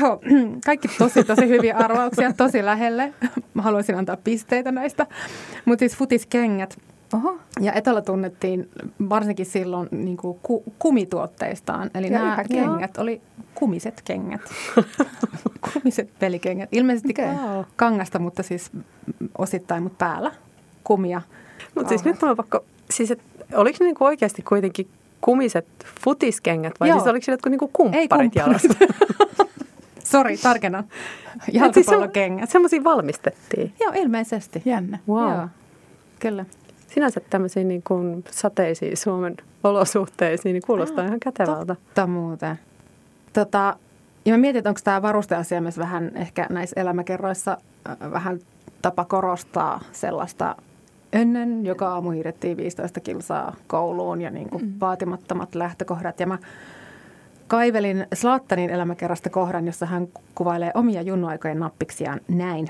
Joo, 0.00 0.20
kaikki 0.64 0.88
tosi 0.98 1.24
tosi 1.24 1.48
hyviä 1.48 1.76
arvauksia, 1.76 2.32
tosi 2.32 2.64
lähelle. 2.64 3.12
Mä 3.54 3.62
haluaisin 3.62 3.94
antaa 3.94 4.16
pisteitä 4.16 4.72
näistä. 4.72 5.06
Mutta 5.64 5.80
siis 5.80 5.96
futiskengät. 5.96 6.78
Oho. 7.14 7.38
Ja 7.60 7.72
Etola 7.72 8.02
tunnettiin 8.02 8.68
varsinkin 9.08 9.46
silloin 9.46 9.88
niin 9.90 10.16
kuin 10.16 10.38
ku, 10.42 10.64
kumituotteistaan. 10.78 11.90
Eli 11.94 12.06
Ja 12.06 12.18
nämä 12.18 12.32
ihan 12.32 12.46
kengät 12.48 12.98
oli 12.98 13.20
kumiset 13.54 14.02
kengät. 14.04 14.40
kumiset 15.72 16.10
pelikengät. 16.18 16.68
Ilmeisesti 16.72 17.12
okay. 17.12 17.64
kangasta, 17.76 18.18
mutta 18.18 18.42
siis 18.42 18.70
osittain, 19.38 19.82
mutta 19.82 20.04
päällä 20.04 20.32
kumia. 20.84 21.22
Mutta 21.74 21.88
siis 21.88 22.04
nyt 22.04 22.22
oon 22.22 22.36
pakko, 22.36 22.64
siis 22.90 23.10
et, 23.10 23.20
oliko 23.54 23.76
ne 23.80 23.86
niinku 23.86 24.04
oikeasti 24.04 24.42
kuitenkin 24.42 24.88
kumiset 25.20 25.66
futiskengät 26.04 26.74
vai 26.80 26.88
Joo. 26.88 26.98
siis 26.98 27.10
oliko 27.10 27.24
se 27.24 27.32
jotkut 27.32 27.50
niinku 27.50 27.70
kumpparit 27.72 28.10
kumpparit. 28.10 28.34
jalassa? 28.34 28.68
Sori, 30.04 30.36
tarkennan. 30.36 30.84
siis 31.44 31.54
Jalkapallokengät. 31.54 32.50
Semmoisia 32.50 32.84
valmistettiin. 32.84 33.72
Joo, 33.80 33.92
ilmeisesti. 33.96 34.62
Jännä. 34.64 34.98
Wow. 35.08 35.32
Joo, 35.32 35.48
kyllä. 36.18 36.44
Sinänsä 36.88 37.20
tämmöisiin 37.30 37.68
niin 37.68 37.82
kuin 37.82 38.24
sateisiin 38.30 38.96
Suomen 38.96 39.36
olosuhteisiin 39.64 40.52
niin 40.52 40.62
kuulostaa 40.66 41.04
ihan 41.04 41.20
kätevältä. 41.20 41.74
Totta 41.74 42.06
muuten. 42.06 42.58
Tota, 43.32 43.76
ja 44.24 44.32
mä 44.32 44.38
mietin, 44.38 44.58
että 44.58 44.70
onko 44.70 44.80
tämä 44.84 45.02
varusteasia 45.02 45.60
myös 45.60 45.78
vähän 45.78 46.12
ehkä 46.14 46.46
näissä 46.50 46.80
elämäkerroissa 46.80 47.58
äh, 47.88 48.12
vähän 48.12 48.38
tapa 48.82 49.04
korostaa 49.04 49.80
sellaista 49.92 50.56
ennen 51.12 51.66
joka 51.66 51.88
aamu 51.88 52.10
hiirettiin 52.10 52.56
15 52.56 53.00
kilsaa 53.00 53.56
kouluun 53.66 54.20
ja 54.20 54.30
niin 54.30 54.50
kuin 54.50 54.64
mm. 54.64 54.72
vaatimattomat 54.80 55.54
lähtökohdat. 55.54 56.20
Ja 56.20 56.26
mä 56.26 56.38
kaivelin 57.46 58.06
Slaattanin 58.14 58.70
elämäkerrasta 58.70 59.30
kohdan, 59.30 59.66
jossa 59.66 59.86
hän 59.86 60.08
kuvailee 60.34 60.70
omia 60.74 61.02
junnuaikojen 61.02 61.58
nappiksiaan 61.58 62.20
näin. 62.28 62.68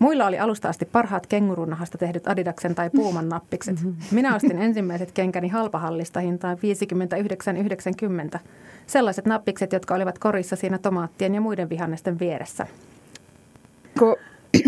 Muilla 0.00 0.26
oli 0.26 0.38
alusta 0.38 0.68
asti 0.68 0.84
parhaat 0.84 1.26
kengurunahasta 1.26 1.98
tehdyt 1.98 2.28
Adidaksen 2.28 2.74
tai 2.74 2.90
Puuman 2.90 3.28
nappikset. 3.28 3.76
Minä 4.10 4.34
ostin 4.34 4.62
ensimmäiset 4.62 5.12
kenkäni 5.12 5.48
halpahallista 5.48 6.20
hintaan 6.20 6.58
59,90. 8.34 8.38
Sellaiset 8.86 9.26
nappikset, 9.26 9.72
jotka 9.72 9.94
olivat 9.94 10.18
korissa 10.18 10.56
siinä 10.56 10.78
tomaattien 10.78 11.34
ja 11.34 11.40
muiden 11.40 11.68
vihannesten 11.68 12.18
vieressä. 12.18 12.66
Kun 13.98 14.16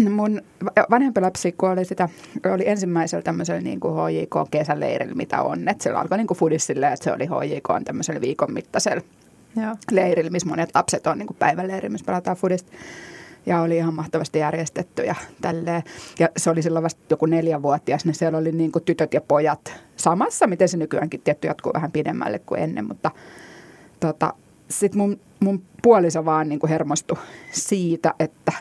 mun 0.17 0.43
vanhempi 0.91 1.21
lapsi, 1.21 1.53
kun 1.53 1.71
oli, 1.71 1.85
sitä, 1.85 2.09
oli 2.55 2.69
ensimmäisellä 2.69 3.23
tämmöisellä 3.23 3.61
niin 3.61 3.81
kuin 3.81 3.95
HJK-kesäleirillä, 3.95 5.15
mitä 5.15 5.43
on. 5.43 5.69
Että 5.69 5.85
se 5.85 5.91
alkoi 5.91 6.19
niin 6.19 6.27
kuin 6.27 6.61
silleen, 6.61 6.93
että 6.93 7.05
se 7.05 7.13
oli 7.13 7.27
HJK 7.27 7.85
tämmöisellä 7.85 8.21
viikon 8.21 8.53
mittaisella 8.53 9.03
Joo. 9.57 9.77
leirillä, 9.91 10.31
missä 10.31 10.49
monet 10.49 10.71
lapset 10.75 11.07
on 11.07 11.19
niin 11.19 11.27
kuin 11.27 11.37
päiväleirillä, 11.37 11.93
missä 11.93 12.07
pelataan 12.07 12.37
foodista. 12.37 12.73
Ja 13.47 13.61
oli 13.61 13.77
ihan 13.77 13.95
mahtavasti 13.95 14.39
järjestetty 14.39 15.03
ja 15.03 15.15
tälleen. 15.41 15.83
Ja 16.19 16.29
se 16.37 16.51
oli 16.51 16.63
silloin 16.63 16.83
vasta 16.83 17.01
joku 17.11 17.27
neljävuotias, 17.27 18.05
niin 18.05 18.15
siellä 18.15 18.39
oli 18.39 18.53
niin 18.53 18.73
kuin 18.73 18.85
tytöt 18.85 19.15
ja 19.15 19.21
pojat 19.21 19.75
samassa, 19.97 20.47
miten 20.47 20.69
se 20.69 20.77
nykyäänkin 20.77 21.21
tietty 21.21 21.47
jatkuu 21.47 21.73
vähän 21.75 21.93
pidemmälle 21.93 22.39
kuin 22.39 22.61
ennen, 22.61 22.89
mutta 22.89 23.11
tota, 24.01 24.35
sitten 24.71 24.99
mun, 24.99 25.21
mun 25.41 25.63
puoliso 25.83 26.25
vaan 26.25 26.49
niin 26.49 26.59
kuin 26.59 26.71
hermostui 26.71 27.19
siitä, 27.51 28.15
että, 28.19 28.53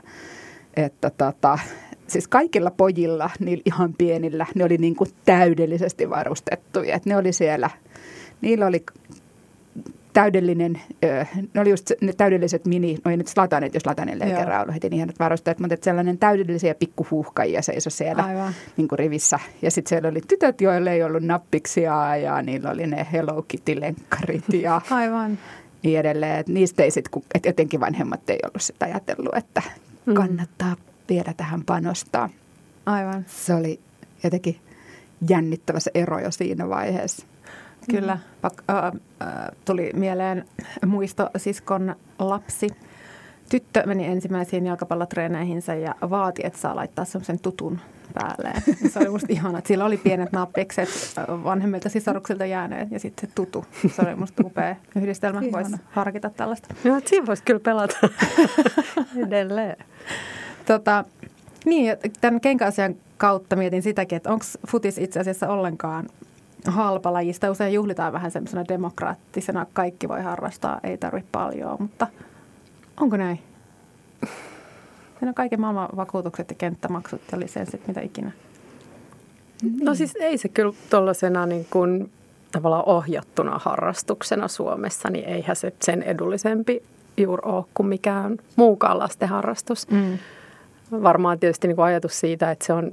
että 0.75 1.09
tota, 1.09 1.59
siis 2.07 2.27
kaikilla 2.27 2.71
pojilla, 2.71 3.29
niillä 3.39 3.63
ihan 3.65 3.93
pienillä, 3.93 4.45
ne 4.55 4.63
oli 4.63 4.77
niin 4.77 4.95
kuin 4.95 5.09
täydellisesti 5.25 6.09
varustettuja. 6.09 6.95
Et 6.95 7.05
ne 7.05 7.17
oli 7.17 7.33
siellä, 7.33 7.69
niillä 8.41 8.65
oli 8.65 8.83
täydellinen, 10.13 10.81
ne 11.53 11.61
oli 11.61 11.69
just 11.69 11.91
ne 12.01 12.13
täydelliset 12.13 12.65
mini, 12.65 12.97
no 13.05 13.11
ei 13.11 13.17
nyt 13.17 13.27
Slatanet, 13.27 13.73
jos 13.73 13.81
Slatanille 13.83 14.23
ei 14.23 14.33
kerran 14.33 14.61
ollut 14.61 14.73
heti 14.73 14.89
niin 14.89 14.97
hienot 14.97 15.19
varusteet, 15.19 15.59
mutta 15.59 15.73
et 15.73 15.83
sellainen 15.83 16.17
täydellisiä 16.17 16.75
pikkuhuuhkajia 16.75 17.61
seisoi 17.61 17.91
siellä 17.91 18.23
Aivan. 18.23 18.53
niin 18.77 18.87
kuin 18.87 18.99
rivissä. 18.99 19.39
Ja 19.61 19.71
sitten 19.71 19.89
siellä 19.89 20.09
oli 20.09 20.21
tytöt, 20.27 20.61
joilla 20.61 20.91
ei 20.91 21.03
ollut 21.03 21.23
nappiksia 21.23 22.17
ja 22.17 22.41
niillä 22.41 22.69
oli 22.69 22.87
ne 22.87 23.07
Hello 23.11 23.41
Kitty-lenkkarit 23.47 24.43
ja 24.61 24.81
Aivan. 24.89 25.37
niin 25.83 25.99
edelleen. 25.99 26.39
Et 26.39 26.47
niistä 26.47 26.83
ei 26.83 26.91
sit, 26.91 27.09
kun- 27.09 27.23
et 27.35 27.45
jotenkin 27.45 27.79
vanhemmat 27.79 28.29
ei 28.29 28.39
ollut 28.43 28.61
sitä 28.61 28.85
ajatellut, 28.85 29.35
että 29.35 29.61
kannattaa 30.13 30.75
vielä 31.09 31.33
tähän 31.37 31.63
panostaa. 31.65 32.29
Aivan. 32.85 33.25
Se 33.27 33.53
oli 33.53 33.79
jotenkin 34.23 34.57
jännittävä 35.29 35.79
se 35.79 35.91
ero 35.93 36.19
jo 36.19 36.31
siinä 36.31 36.69
vaiheessa. 36.69 37.25
Kyllä. 37.89 38.17
Pak- 38.41 38.63
äh, 38.69 38.85
äh, 38.85 38.91
tuli 39.65 39.91
mieleen 39.93 40.45
muisto 40.85 41.29
siskon 41.37 41.95
lapsi. 42.19 42.67
Tyttö 43.49 43.83
meni 43.85 44.05
ensimmäisiin 44.05 44.65
jalkapallotreeneihinsä 44.65 45.75
ja 45.75 45.95
vaati, 46.09 46.41
että 46.45 46.59
saa 46.59 46.75
laittaa 46.75 47.05
semmoisen 47.05 47.39
tutun 47.39 47.79
päälleen. 48.13 48.61
Se 48.89 48.99
oli 48.99 49.09
musta 49.09 49.27
ihana, 49.29 49.57
että 49.57 49.67
sillä 49.67 49.85
oli 49.85 49.97
pienet 49.97 50.31
nappikset 50.31 50.89
vanhemmilta 51.27 51.89
sisaruksilta 51.89 52.45
jääneet 52.45 52.91
ja 52.91 52.99
sitten 52.99 53.29
se 53.29 53.35
tutu. 53.35 53.65
Se 53.95 54.01
oli 54.01 54.15
musta 54.15 54.43
upea 54.45 54.75
yhdistelmä. 54.95 55.41
Voisi 55.41 55.69
Ihana. 55.69 55.77
harkita 55.91 56.29
tällaista. 56.29 56.73
Joo, 56.83 56.97
että 56.97 57.09
siinä 57.09 57.25
voisi 57.25 57.43
kyllä 57.43 57.59
pelata 57.59 57.97
edelleen. 59.27 59.77
Tota, 60.65 61.05
niin, 61.65 61.97
tämän 62.21 62.41
kenkäasian 62.41 62.95
kautta 63.17 63.55
mietin 63.55 63.81
sitäkin, 63.81 64.15
että 64.15 64.31
onko 64.33 64.45
futis 64.67 64.97
itse 64.97 65.19
asiassa 65.19 65.49
ollenkaan 65.49 66.09
halpa 66.67 67.13
laji. 67.13 67.33
Sitä 67.33 67.51
usein 67.51 67.73
juhlitaan 67.73 68.13
vähän 68.13 68.31
semmoisena 68.31 68.65
demokraattisena, 68.67 69.65
kaikki 69.73 70.07
voi 70.07 70.21
harrastaa, 70.21 70.79
ei 70.83 70.97
tarvitse 70.97 71.29
paljon, 71.31 71.77
mutta 71.79 72.07
onko 72.99 73.17
näin? 73.17 73.39
Siinä 75.19 75.29
on 75.29 75.35
kaiken 75.35 75.61
maailman 75.61 75.89
vakuutukset 75.95 76.49
ja 76.49 76.55
kenttämaksut 76.55 77.21
ja 77.31 77.39
lisenssit, 77.39 77.87
mitä 77.87 78.01
ikinä. 78.01 78.31
No 79.81 79.95
siis 79.95 80.15
ei 80.19 80.37
se 80.37 80.49
kyllä 80.49 80.73
tuollaisena 80.89 81.45
niin 81.45 81.67
kuin 81.69 82.11
tavallaan 82.51 82.83
ohjattuna 82.85 83.59
harrastuksena 83.63 84.47
Suomessa, 84.47 85.09
niin 85.09 85.25
eihän 85.25 85.55
se 85.55 85.73
sen 85.81 86.03
edullisempi 86.03 86.83
juuri 87.17 87.41
ole 87.45 87.65
kuin 87.73 87.87
mikään 87.87 88.37
muukaan 88.55 88.99
lasten 88.99 89.29
harrastus. 89.29 89.89
Mm. 89.89 90.17
Varmaan 90.91 91.39
tietysti 91.39 91.67
niin 91.67 91.75
kuin 91.75 91.85
ajatus 91.85 92.19
siitä, 92.19 92.51
että 92.51 92.65
se 92.65 92.73
on, 92.73 92.91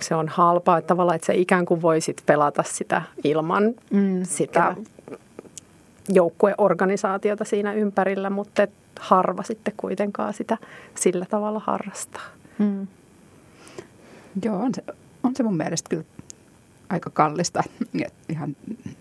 se 0.00 0.14
on 0.14 0.28
halpaa, 0.28 0.78
että 0.78 0.88
tavallaan 0.88 1.16
että 1.16 1.26
sä 1.26 1.32
ikään 1.32 1.64
kuin 1.66 1.82
voisit 1.82 2.22
pelata 2.26 2.62
sitä 2.62 3.02
ilman 3.24 3.74
Mm, 3.90 4.20
sitä 4.22 4.76
joukkueorganisaatiota 6.08 7.44
siinä 7.44 7.72
ympärillä, 7.72 8.30
mutta 8.30 8.62
et 8.62 8.70
harva 9.00 9.42
sitten 9.42 9.74
kuitenkaan 9.76 10.34
sitä 10.34 10.58
sillä 10.94 11.26
tavalla 11.30 11.60
harrastaa. 11.64 12.22
Mm. 12.58 12.86
Joo, 14.44 14.56
on 14.56 14.74
se, 14.74 14.82
on 15.22 15.36
se 15.36 15.42
mun 15.42 15.56
mielestä 15.56 15.90
kyllä 15.90 16.04
aika 16.94 17.10
kallista. 17.10 17.62
Ja 17.94 18.08
ihan 18.28 18.56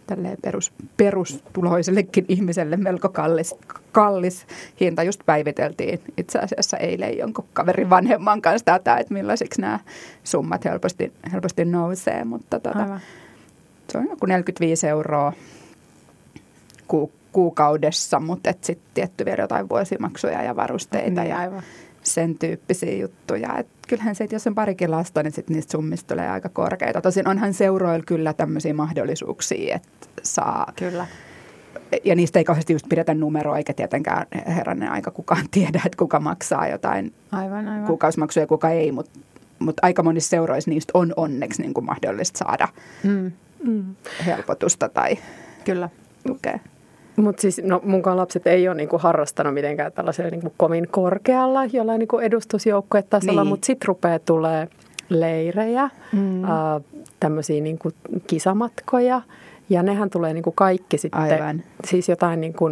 tälleen 0.07 0.37
perus, 0.41 0.73
perustuloisellekin 0.97 2.25
ihmiselle 2.27 2.77
melko 2.77 3.09
kallis, 3.09 3.55
kallis 3.91 4.45
hinta. 4.79 5.03
Just 5.03 5.21
päiviteltiin 5.25 6.01
itse 6.17 6.39
asiassa 6.39 6.77
eilen 6.77 7.17
jonkun 7.17 7.45
kaverin 7.53 7.89
vanhemman 7.89 8.41
kanssa 8.41 8.65
tätä, 8.65 8.97
että 8.97 9.13
millaisiksi 9.13 9.61
nämä 9.61 9.79
summat 10.23 10.65
helposti, 10.65 11.13
helposti 11.31 11.65
nousee. 11.65 12.23
Mutta 12.23 12.59
tota, 12.59 12.99
se 13.89 13.97
on 13.97 14.07
joku 14.09 14.25
45 14.25 14.87
euroa 14.87 15.33
ku, 16.87 17.11
kuukaudessa, 17.31 18.19
mutta 18.19 18.53
sitten 18.61 18.89
tietty 18.93 19.25
vielä 19.25 19.43
jotain 19.43 19.69
vuosimaksuja 19.69 20.43
ja 20.43 20.55
varusteita 20.55 21.21
Niin, 21.21 21.29
ja 21.29 21.37
aivan. 21.37 21.63
Sen 22.03 22.37
tyyppisiä 22.37 22.93
juttuja. 22.97 23.57
Et 23.57 23.67
kyllähän 23.87 24.15
se, 24.15 24.23
että 24.23 24.35
jos 24.35 24.47
on 24.47 24.55
parikin 24.55 24.91
lasta, 24.91 25.23
niin 25.23 25.31
sit 25.33 25.49
niistä 25.49 25.71
summista 25.71 26.13
tulee 26.15 26.29
aika 26.29 26.49
korkeita. 26.49 27.01
Tosin 27.01 27.27
onhan 27.27 27.53
seuroilla 27.53 28.03
kyllä 28.07 28.33
tämmöisiä 28.33 28.73
mahdollisuuksia, 28.73 29.75
että 29.75 30.07
saa, 30.23 30.73
Kyllä. 30.75 31.07
ja 32.03 32.15
niistä 32.15 32.39
ei 32.39 32.43
kauheasti 32.45 32.73
just 32.73 32.85
pidetä 32.89 33.13
numeroa, 33.13 33.57
eikä 33.57 33.73
tietenkään 33.73 34.25
herranen 34.47 34.91
aika 34.91 35.11
kukaan 35.11 35.45
tiedä, 35.51 35.81
että 35.85 35.97
kuka 35.97 36.19
maksaa 36.19 36.67
jotain 36.67 37.13
Aivan, 37.31 37.67
aivan. 37.67 37.87
kuukausimaksuja 37.87 38.43
ja 38.43 38.47
kuka 38.47 38.69
ei, 38.69 38.91
mutta 38.91 39.19
mut 39.59 39.75
aika 39.81 40.03
monissa 40.03 40.29
seuroissa 40.29 40.71
niistä 40.71 40.91
on 40.93 41.13
onneksi 41.15 41.61
niin 41.61 41.73
kuin 41.73 41.85
mahdollista 41.85 42.37
saada 42.37 42.67
Mm. 43.03 43.31
Mm. 43.63 43.95
helpotusta 44.25 44.89
tai 44.89 45.17
Kyllä. 45.65 45.89
tukea. 46.27 46.59
Mutta 47.15 47.41
siis 47.41 47.61
no, 47.63 47.81
munkaan 47.83 48.17
lapset 48.17 48.47
ei 48.47 48.67
ole 48.67 48.75
niinku 48.77 48.97
harrastanut 48.97 49.53
mitenkään 49.53 49.91
tällaisella 49.91 50.29
niinku 50.31 50.53
kovin 50.57 50.87
korkealla 50.91 51.65
jollain 51.65 51.99
niinku 51.99 52.19
edustusjoukkuetasolla, 52.19 53.41
Niin. 53.41 53.49
mutta 53.49 53.65
sitten 53.65 53.87
rupeaa 53.87 54.19
tulee 54.19 54.67
leirejä, 55.09 55.89
Mm. 56.13 56.43
äh, 56.43 56.49
tämmöisiä 57.19 57.61
niinku 57.61 57.91
kisamatkoja. 58.27 59.21
Ja 59.69 59.83
nehän 59.83 60.09
tulee 60.09 60.33
niinku 60.33 60.51
kaikki 60.51 60.97
sitten, 60.97 61.21
Aivan. 61.21 61.63
siis 61.87 62.09
jotain 62.09 62.41
niinku 62.41 62.69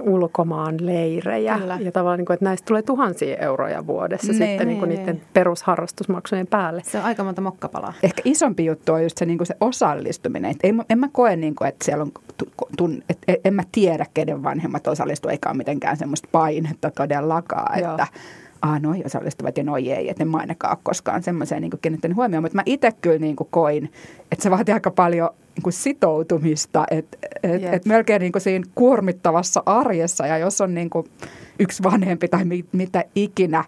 ulkomaan 0.00 0.74
leirejä. 0.80 1.58
Kyllä. 1.58 1.78
Ja 1.80 1.92
tavallaan, 1.92 2.18
niinku, 2.18 2.32
että 2.32 2.44
näistä 2.44 2.66
tulee 2.66 2.82
tuhansia 2.82 3.36
euroja 3.36 3.86
vuodessa 3.86 4.32
Niin, 4.32 4.36
sitten 4.38 4.66
niinku 4.68 4.84
niin, 4.86 4.98
niiden 4.98 5.14
niin. 5.14 5.26
perusharrastusmaksujen 5.32 6.46
päälle. 6.46 6.82
Se 6.84 6.98
on 6.98 7.04
aika 7.04 7.24
monta 7.24 7.40
mokkapalaa. 7.40 7.92
Ehkä 8.02 8.22
isompi 8.24 8.64
juttu 8.64 8.92
on 8.92 9.02
just 9.02 9.18
se, 9.18 9.26
niin 9.26 9.38
kuin 9.38 9.46
se 9.46 9.56
osallistuminen. 9.60 10.50
Et 10.50 10.58
en 10.90 10.98
mä 10.98 11.08
koe, 11.12 11.36
niin 11.36 11.54
kuin, 11.54 11.68
että 11.68 11.84
siellä 11.84 12.02
on, 12.02 12.12
tu- 12.36 12.48
tun, 12.76 13.02
et, 13.08 13.18
en 13.44 13.54
mä 13.54 13.62
tiedä, 13.72 14.06
kenen 14.14 14.42
vanhemmat 14.42 14.86
osallistuu, 14.86 15.30
eikä 15.30 15.48
ole 15.48 15.56
mitenkään 15.56 15.96
semmoista 15.96 16.28
painetta 16.32 16.90
todellakaan, 16.90 17.80
Joo. 17.80 17.90
että 17.90 18.06
ah, 18.62 18.80
noi 18.80 19.02
osallistuvat 19.06 19.58
ja 19.58 19.64
noi 19.64 19.92
ei, 19.92 20.10
että 20.10 20.22
en 20.22 20.28
mä 20.28 20.38
ainakaan 20.38 20.72
ole 20.72 20.78
koskaan 20.82 21.22
semmoiseen 21.22 21.62
niin 21.62 21.72
kiinnittänyt 21.82 22.16
huomioon. 22.16 22.44
Mutta 22.44 22.56
mä 22.56 22.62
itse 22.66 22.92
kyllä 23.00 23.18
niin 23.18 23.36
kuin 23.36 23.48
koin, 23.50 23.92
että 24.32 24.42
se 24.42 24.50
vaatii 24.50 24.74
aika 24.74 24.90
paljon 24.90 25.30
niin 25.54 25.62
kuin 25.62 25.72
sitoutumista, 25.72 26.84
että 26.90 27.18
et, 27.42 27.64
et 27.64 27.86
melkein 27.86 28.20
niin 28.20 28.32
kuin 28.32 28.42
siinä 28.42 28.64
kuormittavassa 28.74 29.62
arjessa 29.66 30.26
ja 30.26 30.38
jos 30.38 30.60
on 30.60 30.74
niin 30.74 30.90
kuin 30.90 31.06
yksi 31.58 31.82
vanhempi 31.82 32.28
tai 32.28 32.44
mit, 32.44 32.66
mitä 32.72 33.04
ikinä, 33.14 33.64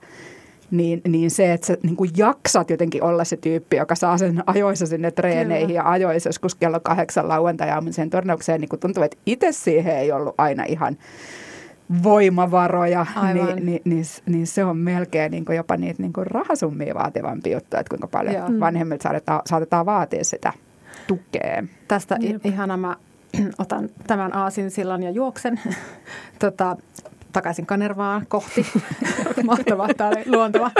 niin, 0.70 1.00
niin 1.08 1.30
se, 1.30 1.52
että 1.52 1.66
sä 1.66 1.76
niin 1.82 1.96
kuin 1.96 2.10
jaksat 2.16 2.70
jotenkin 2.70 3.02
olla 3.02 3.24
se 3.24 3.36
tyyppi, 3.36 3.76
joka 3.76 3.94
saa 3.94 4.18
sen 4.18 4.42
ajoissa 4.46 4.86
sinne 4.86 5.10
treeneihin 5.10 5.66
Kyllä. 5.66 5.80
ja 5.80 5.90
ajoissa 5.90 6.28
joskus 6.28 6.54
kello 6.54 6.80
kahdeksan 6.80 7.28
lauantai-aamuiseen 7.28 8.10
turnaukseen, 8.10 8.60
niin 8.60 8.68
kun 8.68 8.78
tuntuu, 8.78 9.02
että 9.02 9.16
itse 9.26 9.52
siihen 9.52 9.98
ei 9.98 10.12
ollut 10.12 10.34
aina 10.38 10.64
ihan 10.64 10.96
voimavaroja, 12.02 13.06
niin, 13.34 13.66
niin, 13.66 13.82
niin, 13.84 14.04
niin 14.26 14.46
se 14.46 14.64
on 14.64 14.76
melkein 14.76 15.30
niin 15.30 15.44
kuin 15.44 15.56
jopa 15.56 15.76
niitä 15.76 16.02
niin 16.02 16.12
kuin 16.12 16.26
rahasummia 16.26 16.94
vaativampi 16.94 17.50
juttu, 17.50 17.76
että 17.76 17.90
kuinka 17.90 18.06
paljon 18.06 18.34
Joo. 18.34 18.60
vanhemmilta 18.60 19.02
saatetaan, 19.02 19.40
saatetaan 19.46 19.86
vaatia 19.86 20.24
sitä 20.24 20.52
tukea. 21.06 21.64
Tästä 21.88 22.16
Jep. 22.20 22.46
ihana 22.46 22.76
mä 22.76 22.96
otan 23.58 23.88
tämän 24.06 24.36
aasinsillan 24.36 25.02
ja 25.02 25.10
juoksen. 25.10 25.60
tota, 26.38 26.76
takaisin 27.32 27.66
Kanervaan 27.66 28.26
kohti. 28.28 28.66
Mahtavaa, 29.44 29.88
tämä 29.96 30.10
oli 30.10 30.22
luonteva. 30.26 30.70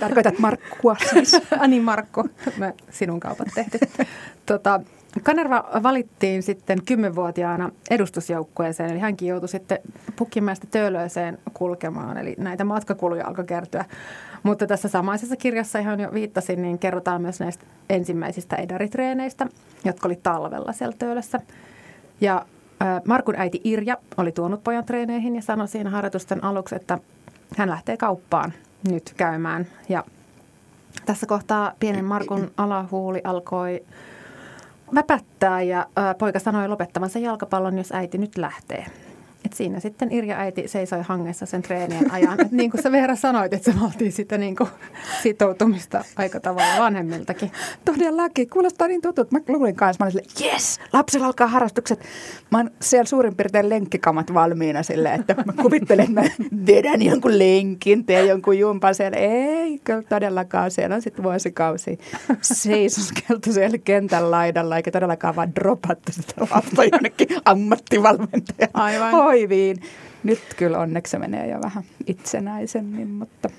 Tarkoitat 0.00 0.38
Markkua 0.38 0.96
siis. 1.10 1.40
Ani 1.58 1.80
Markku, 1.90 2.28
me 2.56 2.74
sinun 2.90 3.20
kaupat 3.20 3.48
tehty. 3.54 3.78
Tota, 4.46 4.80
Kanerva 5.22 5.64
valittiin 5.82 6.42
sitten 6.42 6.78
kymmenvuotiaana 6.84 7.70
edustusjoukkueeseen, 7.90 8.90
eli 8.90 8.98
hänkin 8.98 9.28
joutui 9.28 9.48
sitten 9.48 9.78
Pukkimäestä 10.16 10.66
Töölööseen 10.70 11.38
kulkemaan, 11.54 12.18
eli 12.18 12.34
näitä 12.38 12.64
matkakuluja 12.64 13.26
alkoi 13.26 13.44
kertyä. 13.44 13.84
Mutta 14.42 14.66
tässä 14.66 14.88
samaisessa 14.88 15.36
kirjassa, 15.36 15.78
ihan 15.78 16.00
jo 16.00 16.12
viittasin, 16.12 16.62
niin 16.62 16.78
kerrotaan 16.78 17.22
myös 17.22 17.40
näistä 17.40 17.64
ensimmäisistä 17.90 18.56
edaritreeneistä, 18.56 19.46
jotka 19.84 20.08
oli 20.08 20.16
talvella 20.22 20.72
siellä 20.72 20.96
Töölössä. 20.98 21.40
Ja 22.20 22.46
Markun 23.04 23.34
äiti 23.36 23.60
Irja 23.64 23.96
oli 24.16 24.32
tuonut 24.32 24.64
pojan 24.64 24.84
treeneihin 24.84 25.36
ja 25.36 25.42
sanoi 25.42 25.68
siinä 25.68 25.90
harjoitusten 25.90 26.44
aluksi, 26.44 26.74
että 26.74 26.98
hän 27.56 27.70
lähtee 27.70 27.96
kauppaan 27.96 28.52
nyt 28.90 29.14
käymään. 29.16 29.66
Ja 29.88 30.04
tässä 31.06 31.26
kohtaa 31.26 31.72
pienen 31.80 32.04
Markun 32.04 32.50
alahuuli 32.56 33.20
alkoi 33.24 33.84
väpättää 34.94 35.62
ja 35.62 35.86
poika 36.18 36.38
sanoi 36.38 36.68
lopettavansa 36.68 37.18
jalkapallon, 37.18 37.78
jos 37.78 37.92
äiti 37.92 38.18
nyt 38.18 38.38
lähtee. 38.38 38.86
Et 39.48 39.52
siinä 39.52 39.80
sitten 39.80 40.12
Irja 40.12 40.36
äiti 40.38 40.68
seisoi 40.68 41.02
hangessa 41.02 41.46
sen 41.46 41.62
treenien 41.62 42.12
ajan. 42.12 42.40
Et 42.40 42.52
niin 42.52 42.70
kuin 42.70 42.82
sä 42.82 42.92
Veera 42.92 43.16
sanoit, 43.16 43.52
että 43.52 43.72
se 43.72 43.80
vaatii 43.80 44.10
sitä 44.10 44.38
niin 44.38 44.56
kuin 44.56 44.70
sitoutumista 45.22 46.04
aika 46.16 46.40
tavalla 46.40 46.78
vanhemmiltakin. 46.78 47.52
Todellakin. 47.84 48.50
Kuulostaa 48.50 48.88
niin 48.88 49.02
tutut. 49.02 49.32
Mä 49.32 49.40
luulin 49.48 49.76
kanssa, 49.76 50.04
mä 50.04 50.10
olin 50.10 50.12
silleen, 50.12 50.54
yes, 50.54 50.80
lapsilla 50.92 51.26
alkaa 51.26 51.46
harrastukset. 51.46 52.00
Mä 52.50 52.58
oon 52.58 52.70
siellä 52.82 53.04
suurin 53.04 53.36
piirtein 53.36 53.68
lenkkikamat 53.68 54.34
valmiina 54.34 54.82
silleen, 54.82 55.20
että 55.20 55.34
mä 55.34 55.62
kuvittelen, 55.62 56.06
että 56.08 56.20
mä 56.20 56.46
vedän 56.66 57.02
jonkun 57.02 57.38
lenkin, 57.38 58.04
teen 58.04 58.28
jonkun 58.28 58.58
jumpan 58.58 58.94
siellä. 58.94 59.16
Ei, 59.16 59.78
kyllä 59.84 60.02
todellakaan. 60.02 60.70
Siellä 60.70 60.96
on 60.96 61.02
sitten 61.02 61.24
vuosikausi 61.24 61.98
seisoskeltu 62.42 63.52
siellä 63.52 63.78
kentän 63.78 64.30
laidalla, 64.30 64.76
eikä 64.76 64.90
todellakaan 64.90 65.36
vaan 65.36 65.54
dropattu 65.54 66.12
sitä 66.12 66.34
lasta 66.40 66.84
jonnekin 66.84 67.28
ammattivalmentajan 67.44 68.70
Aivan 68.74 69.10
hoiviin. 69.38 69.76
Nyt 70.22 70.40
kyllä 70.56 70.78
onneksi 70.78 71.10
se 71.10 71.18
menee 71.18 71.50
jo 71.50 71.58
vähän 71.62 71.84
itsenäisemmin, 72.06 73.08
mutta 73.08 73.50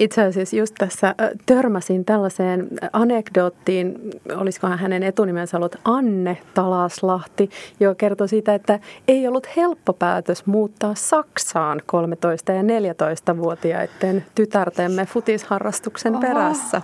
itse 0.00 0.22
asiassa 0.22 0.56
just 0.56 0.74
tässä 0.78 1.14
törmäsin 1.46 2.04
tällaiseen 2.04 2.68
anekdoottiin, 2.92 3.94
olisikohan 4.36 4.78
hänen 4.78 5.02
etunimensä 5.02 5.56
ollut 5.56 5.76
Anne 5.84 6.38
Talaslahti, 6.54 7.50
joka 7.80 7.94
kertoi 7.94 8.28
siitä, 8.28 8.54
että 8.54 8.80
ei 9.08 9.28
ollut 9.28 9.46
helppo 9.56 9.92
päätös 9.92 10.46
muuttaa 10.46 10.94
Saksaan 10.94 11.80
13- 11.80 12.52
ja 12.52 12.62
14-vuotiaiden 12.62 14.24
tytärtemme 14.34 15.06
futisharrastuksen 15.06 16.12
Oho. 16.12 16.20
perässä. 16.20 16.82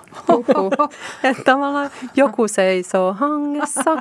Että 1.24 1.42
tavallaan 1.44 1.90
joku 2.16 2.48
seisoo 2.48 3.12
hangessa, 3.12 3.96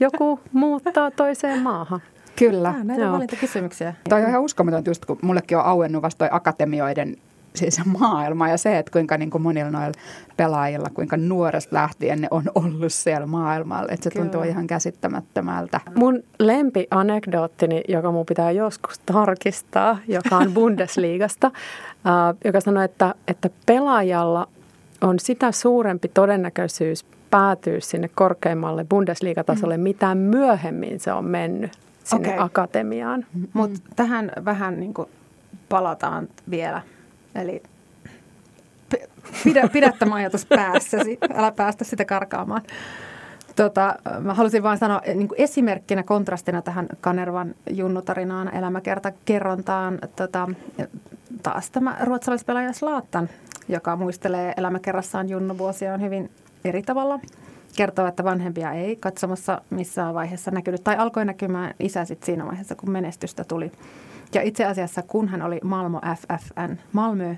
joku 0.00 0.40
muuttaa 0.52 1.10
toiseen 1.10 1.62
maahan. 1.62 2.00
Kyllä. 2.36 2.68
Ah, 2.68 2.84
näitä 2.84 3.12
valintakysymyksiä. 3.12 3.94
Toi 4.08 4.22
on 4.22 4.28
ihan 4.28 4.42
uskomaton 4.42 4.82
just, 4.86 5.04
kun 5.04 5.18
mullekin 5.22 5.58
on 5.58 5.64
auennut 5.64 6.02
vasta 6.02 6.28
akatemioiden 6.30 7.16
siis 7.54 7.80
maailma 8.00 8.48
ja 8.48 8.58
se, 8.58 8.78
että 8.78 8.92
kuinka 8.92 9.18
niin 9.18 9.30
kuin 9.30 9.42
monilla 9.42 9.70
noilla 9.70 9.92
pelaajilla, 10.36 10.90
kuinka 10.94 11.16
nuoresta 11.16 11.76
lähtien 11.76 12.20
ne 12.20 12.28
on 12.30 12.42
ollut 12.54 12.92
siellä 12.92 13.26
maailmalla. 13.26 13.88
Että 13.92 14.04
se 14.04 14.10
Kyllä. 14.10 14.24
tuntuu 14.24 14.42
ihan 14.42 14.66
käsittämättömältä. 14.66 15.80
Mun 15.94 16.22
lempianekdoottini, 16.38 17.82
joka 17.88 18.12
mun 18.12 18.26
pitää 18.26 18.50
joskus 18.50 18.98
tarkistaa, 18.98 19.98
joka 20.08 20.36
on 20.36 20.52
Bundesliigasta, 20.54 21.46
äh, 21.46 22.36
joka 22.44 22.60
sanoo, 22.60 22.82
että, 22.82 23.14
että 23.28 23.50
pelaajalla 23.66 24.48
on 25.00 25.18
sitä 25.18 25.52
suurempi 25.52 26.08
todennäköisyys 26.08 27.04
päätyä 27.30 27.80
sinne 27.80 28.10
korkeimmalle 28.14 28.84
Bundesliigatasolle, 28.84 29.76
mm. 29.76 29.82
mitä 29.82 30.14
myöhemmin 30.14 31.00
se 31.00 31.12
on 31.12 31.24
mennyt 31.24 31.70
sinne 32.04 32.28
okay. 32.28 32.44
akatemiaan. 32.44 33.26
Mutta 33.52 33.80
tähän 33.96 34.32
vähän 34.44 34.80
niin 34.80 34.94
kuin 34.94 35.08
palataan 35.68 36.28
vielä. 36.50 36.82
Eli 37.34 37.62
pidä, 39.44 39.68
pidä 39.72 39.92
tämä 39.98 40.14
ajatus 40.14 40.46
päässäsi, 40.46 41.18
älä 41.34 41.52
päästä 41.52 41.84
sitä 41.84 42.04
karkaamaan. 42.04 42.62
Tota, 43.56 43.94
mä 44.20 44.34
halusin 44.34 44.62
vain 44.62 44.78
sanoa 44.78 45.00
niin 45.14 45.28
kuin 45.28 45.40
esimerkkinä, 45.40 46.02
kontrastina 46.02 46.62
tähän 46.62 46.86
Kanervan 47.00 47.54
junnutarinaan, 47.70 48.54
elämäkerta 48.54 49.12
kerrontaan, 49.24 49.98
tota, 50.16 50.48
taas 51.42 51.70
tämä 51.70 51.96
ruotsalaispelaaja 52.02 52.72
Slaattan, 52.72 53.28
joka 53.68 53.96
muistelee 53.96 54.54
elämäkerrassaan 54.56 55.28
junnuvuosiaan 55.28 56.00
hyvin 56.00 56.30
eri 56.64 56.82
tavalla– 56.82 57.20
kertoo, 57.76 58.06
että 58.06 58.24
vanhempia 58.24 58.72
ei 58.72 58.96
katsomassa 58.96 59.62
missään 59.70 60.14
vaiheessa 60.14 60.50
näkynyt, 60.50 60.84
tai 60.84 60.96
alkoi 60.96 61.24
näkymään 61.24 61.74
isä 61.80 62.04
sitten 62.04 62.26
siinä 62.26 62.46
vaiheessa, 62.46 62.74
kun 62.74 62.90
menestystä 62.90 63.44
tuli. 63.44 63.72
Ja 64.34 64.42
itse 64.42 64.64
asiassa, 64.64 65.02
kun 65.02 65.28
hän 65.28 65.42
oli 65.42 65.60
Malmo 65.64 66.00
FFN, 66.00 66.76
Malmö 66.92 67.34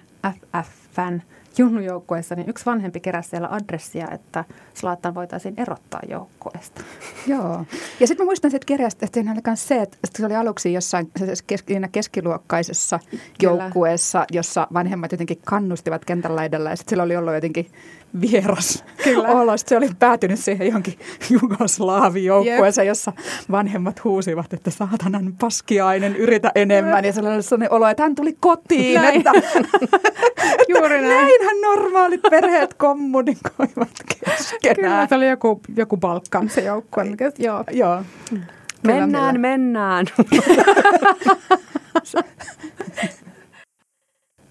FFN 0.62 1.20
junnujoukkueessa, 1.58 2.34
niin 2.34 2.48
yksi 2.48 2.66
vanhempi 2.66 3.00
keräsi 3.00 3.28
siellä 3.28 3.48
adressia, 3.50 4.08
että 4.10 4.44
Slaattan 4.74 5.14
voitaisiin 5.14 5.54
erottaa 5.56 6.00
joukkueesta. 6.08 6.82
Joo. 7.26 7.64
Ja 8.00 8.06
sitten 8.06 8.24
mä 8.24 8.28
muistan 8.28 8.50
siitä 8.50 8.66
kirjasta, 8.66 9.04
että 9.04 9.14
siinä 9.14 9.32
oli 9.32 9.40
myös 9.46 9.68
se, 9.68 9.82
että 9.82 9.98
se 10.16 10.26
oli 10.26 10.36
aluksi 10.36 10.72
jossain 10.72 11.10
siinä 11.66 11.88
keskiluokkaisessa 11.88 12.98
Kyllä. 13.10 13.20
joukkueessa, 13.42 14.24
jossa 14.32 14.66
vanhemmat 14.74 15.12
jotenkin 15.12 15.40
kannustivat 15.44 16.04
kentän 16.04 16.36
laidalla 16.36 16.70
ja 16.70 16.76
sitten 16.76 16.90
sillä 16.90 17.02
oli 17.02 17.16
ollut 17.16 17.34
jotenkin 17.34 17.70
vieras 18.20 18.84
Kyllä. 19.04 19.28
olo. 19.28 19.56
Se 19.56 19.76
oli 19.76 19.88
päätynyt 19.98 20.40
siihen 20.40 20.66
johonkin 20.66 20.98
jugoslaavijoukkueeseen, 21.30 22.86
jossa 22.86 23.12
vanhemmat 23.50 24.04
huusivat, 24.04 24.52
että 24.52 24.70
saatanan 24.70 25.34
paskiainen, 25.40 26.16
yritä 26.16 26.52
enemmän. 26.54 27.04
Ja 27.04 27.12
sellainen, 27.12 27.42
sellainen 27.42 27.72
olo, 27.72 27.88
että 27.88 28.02
hän 28.02 28.14
tuli 28.14 28.36
kotiin. 28.40 29.02
Näin. 29.02 29.16
Että, 29.16 29.32
Juuri 30.68 31.00
näin. 31.02 31.08
Näinhän 31.08 31.60
normaalit 31.60 32.22
perheet 32.30 32.74
kommunikoivat 32.74 33.88
keskenään. 34.08 34.76
Kyllä, 34.76 35.06
se 35.08 35.14
oli 35.14 35.28
joku, 35.28 35.60
joku 35.76 35.96
Balkan 35.96 36.48
se 36.48 36.60
joukkue. 36.60 37.04
Joo. 37.38 37.64
Joo. 37.70 38.02
Mennään, 38.82 39.40
mennään. 39.40 40.06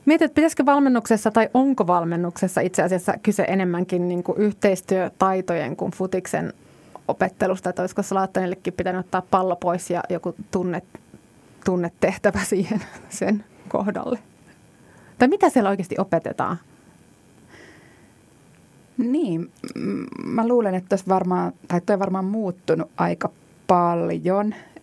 Mietit, 0.05 0.33
pitäisikö 0.33 0.65
valmennuksessa 0.65 1.31
tai 1.31 1.49
onko 1.53 1.87
valmennuksessa 1.87 2.61
itse 2.61 2.83
asiassa 2.83 3.13
kyse 3.23 3.43
enemmänkin 3.43 4.07
niin 4.07 4.23
kuin 4.23 4.37
yhteistyötaitojen 4.37 5.75
kuin 5.75 5.91
futiksen 5.91 6.53
opettelusta, 7.07 7.69
että 7.69 7.81
olisiko 7.81 8.03
Slaattanillekin 8.03 8.73
pitänyt 8.73 9.05
ottaa 9.05 9.23
pallo 9.31 9.55
pois 9.55 9.89
ja 9.89 10.03
joku 10.09 10.35
tunne, 10.51 10.81
tunnetehtävä 11.65 12.39
siihen 12.49 12.81
sen 13.09 13.43
kohdalle? 13.69 14.19
Tai 15.17 15.27
mitä 15.27 15.49
siellä 15.49 15.69
oikeasti 15.69 15.95
opetetaan? 15.99 16.57
Niin, 18.97 19.51
mä 20.25 20.47
luulen, 20.47 20.75
että 20.75 20.97
varmaan, 21.07 21.53
tai 21.67 21.81
toi 21.81 21.93
on 21.93 21.99
varmaan 21.99 22.25
muuttunut 22.25 22.91
aika 22.97 23.29
paljon, 23.67 24.53
että 24.53 24.74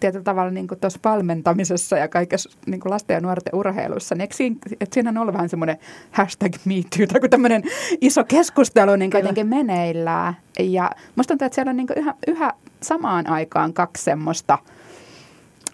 tietyllä 0.00 0.24
tavalla 0.24 0.50
niin 0.50 0.66
tuossa 0.80 1.00
valmentamisessa 1.04 1.98
ja 1.98 2.08
kaikessa 2.08 2.50
niin 2.66 2.80
kuin 2.80 2.90
lasten 2.92 3.14
ja 3.14 3.20
nuorten 3.20 3.54
urheilussa, 3.54 4.14
niin 4.14 4.28
siinä, 4.32 4.56
että 4.80 4.94
siinä 4.94 5.10
on 5.10 5.18
ollut 5.18 5.34
vähän 5.34 5.48
semmoinen 5.48 5.76
hashtag 6.10 6.52
MeToo 6.64 7.06
tai 7.06 7.28
tämmöinen 7.28 7.62
iso 8.00 8.24
keskustelu 8.24 8.96
niin 8.96 9.10
jotenkin 9.14 9.48
meneillään. 9.48 10.36
Ja 10.58 10.90
musta 11.16 11.28
tuntuu, 11.28 11.46
että 11.46 11.54
siellä 11.54 11.70
on 11.70 11.76
niin 11.76 11.86
yhä, 11.96 12.14
yhä 12.26 12.52
samaan 12.82 13.30
aikaan 13.30 13.72
kaksi 13.72 14.04
semmoista 14.04 14.58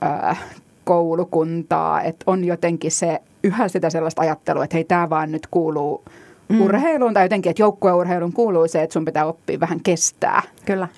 ää, 0.01 0.37
koulukuntaa, 0.85 2.03
että 2.03 2.25
on 2.27 2.45
jotenkin 2.45 2.91
se 2.91 3.23
yhä 3.45 3.69
sitä 3.69 3.91
sellaista 3.91 4.23
ajattelua, 4.23 4.65
että 4.65 4.77
hei 4.77 4.85
tämä 4.85 5.11
vaan 5.11 5.33
nyt 5.33 5.47
kuuluu 5.51 6.05
mm. 6.49 6.61
urheiluun 6.61 7.15
tai 7.15 7.25
jotenkin, 7.25 7.51
että 7.51 7.63
joukkueurheilun 7.63 8.33
kuuluu 8.33 8.69
se, 8.69 8.83
että 8.83 8.93
sun 8.93 9.05
pitää 9.05 9.27
oppia 9.27 9.61
vähän 9.61 9.81
kestää. 9.81 10.43
Kyllä. 10.67 10.89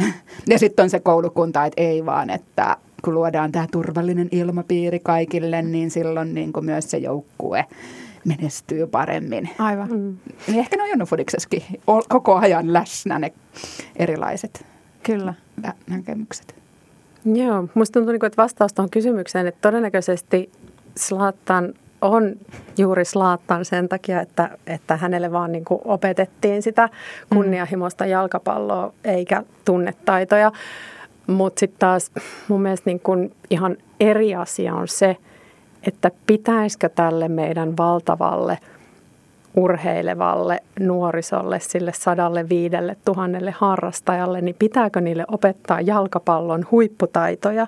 ja 0.50 0.58
sitten 0.58 0.82
on 0.82 0.90
se 0.90 1.00
koulukunta, 1.00 1.64
että 1.64 1.82
ei 1.82 2.06
vaan, 2.06 2.30
että 2.30 2.76
kun 3.04 3.14
luodaan 3.14 3.52
tämä 3.52 3.66
turvallinen 3.72 4.28
ilmapiiri 4.32 5.00
kaikille, 5.00 5.62
niin 5.62 5.90
silloin 5.90 6.34
niin 6.34 6.52
kuin 6.52 6.64
myös 6.64 6.90
se 6.90 6.98
joukkue 6.98 7.64
menestyy 8.24 8.86
paremmin. 8.86 9.50
Aivan. 9.58 9.88
Mm. 9.90 10.16
Niin 10.46 10.58
ehkä 10.58 10.76
ne 10.76 10.82
on 10.82 10.88
Jonnufudiksessakin 10.88 11.62
koko 12.08 12.34
ajan 12.34 12.72
läsnä 12.72 13.18
ne 13.18 13.32
erilaiset 13.96 14.66
Kyllä. 15.02 15.34
näkemykset. 15.86 16.54
Joo, 17.24 17.68
musta 17.74 17.92
tuntuu, 17.92 18.12
niinku, 18.12 18.26
että 18.26 18.42
vastaus 18.42 18.72
tuohon 18.72 18.90
kysymykseen, 18.90 19.46
että 19.46 19.60
todennäköisesti 19.60 20.50
Slaattan 20.96 21.74
on 22.04 22.34
juuri 22.78 23.04
Slaattan 23.04 23.64
sen 23.64 23.88
takia, 23.88 24.20
että, 24.20 24.58
että 24.66 24.96
hänelle 24.96 25.32
vaan 25.32 25.52
niin 25.52 25.64
kuin 25.64 25.80
opetettiin 25.84 26.62
sitä 26.62 26.88
kunnianhimoista 27.32 28.06
jalkapalloa 28.06 28.92
eikä 29.04 29.42
tunnetaitoja. 29.64 30.52
Mutta 31.26 31.60
sitten 31.60 31.78
taas 31.78 32.10
mun 32.48 32.62
mielestä 32.62 32.90
niin 32.90 33.00
kuin 33.00 33.32
ihan 33.50 33.76
eri 34.00 34.34
asia 34.34 34.74
on 34.74 34.88
se, 34.88 35.16
että 35.86 36.10
pitäisikö 36.26 36.88
tälle 36.88 37.28
meidän 37.28 37.76
valtavalle 37.76 38.58
urheilevalle 39.56 40.60
nuorisolle, 40.80 41.60
sille 41.60 41.92
sadalle 41.92 42.48
viidelle 42.48 42.96
tuhannelle 43.04 43.50
harrastajalle, 43.50 44.40
niin 44.40 44.56
pitääkö 44.58 45.00
niille 45.00 45.24
opettaa 45.28 45.80
jalkapallon 45.80 46.66
huipputaitoja 46.70 47.66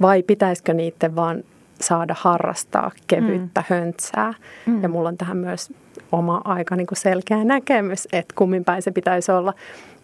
vai 0.00 0.22
pitäisikö 0.22 0.74
niiden 0.74 1.16
vaan 1.16 1.42
saada 1.80 2.14
harrastaa 2.18 2.90
kevyttä 3.06 3.60
mm. 3.60 3.74
höntsää. 3.74 4.34
Mm. 4.66 4.82
Ja 4.82 4.88
mulla 4.88 5.08
on 5.08 5.16
tähän 5.16 5.36
myös 5.36 5.72
oma 6.12 6.40
aika 6.44 6.76
niin 6.76 6.86
kuin 6.86 6.98
selkeä 6.98 7.44
näkemys, 7.44 8.08
että 8.12 8.34
kummin 8.38 8.64
päin 8.64 8.82
se 8.82 8.90
pitäisi 8.90 9.32
olla. 9.32 9.54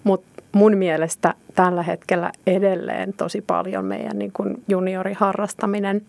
Mutta 0.04 0.42
mun 0.52 0.76
mielestä 0.76 1.35
tällä 1.54 1.82
hetkellä 1.82 2.32
edelleen 2.46 3.12
tosi 3.12 3.40
paljon 3.40 3.85
meidän 3.85 4.18
niin 4.18 4.32
kuin 4.32 4.62
junioriharrastaminen 4.68 6.02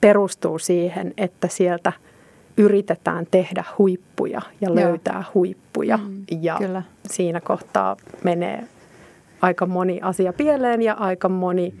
perustuu 0.00 0.58
siihen, 0.58 1.14
että 1.16 1.48
sieltä 1.48 1.92
yritetään 2.56 3.26
tehdä 3.30 3.64
huippuja 3.78 4.40
ja 4.60 4.74
löytää 4.74 5.14
Joo. 5.14 5.30
huippuja. 5.34 5.96
Mm, 5.96 6.24
ja 6.40 6.56
kyllä. 6.58 6.82
siinä 7.06 7.40
kohtaa 7.40 7.96
menee 8.24 8.64
aika 9.42 9.66
moni 9.66 10.00
asia 10.02 10.32
pieleen 10.32 10.82
ja 10.82 10.94
aika 10.94 11.28
moni 11.28 11.74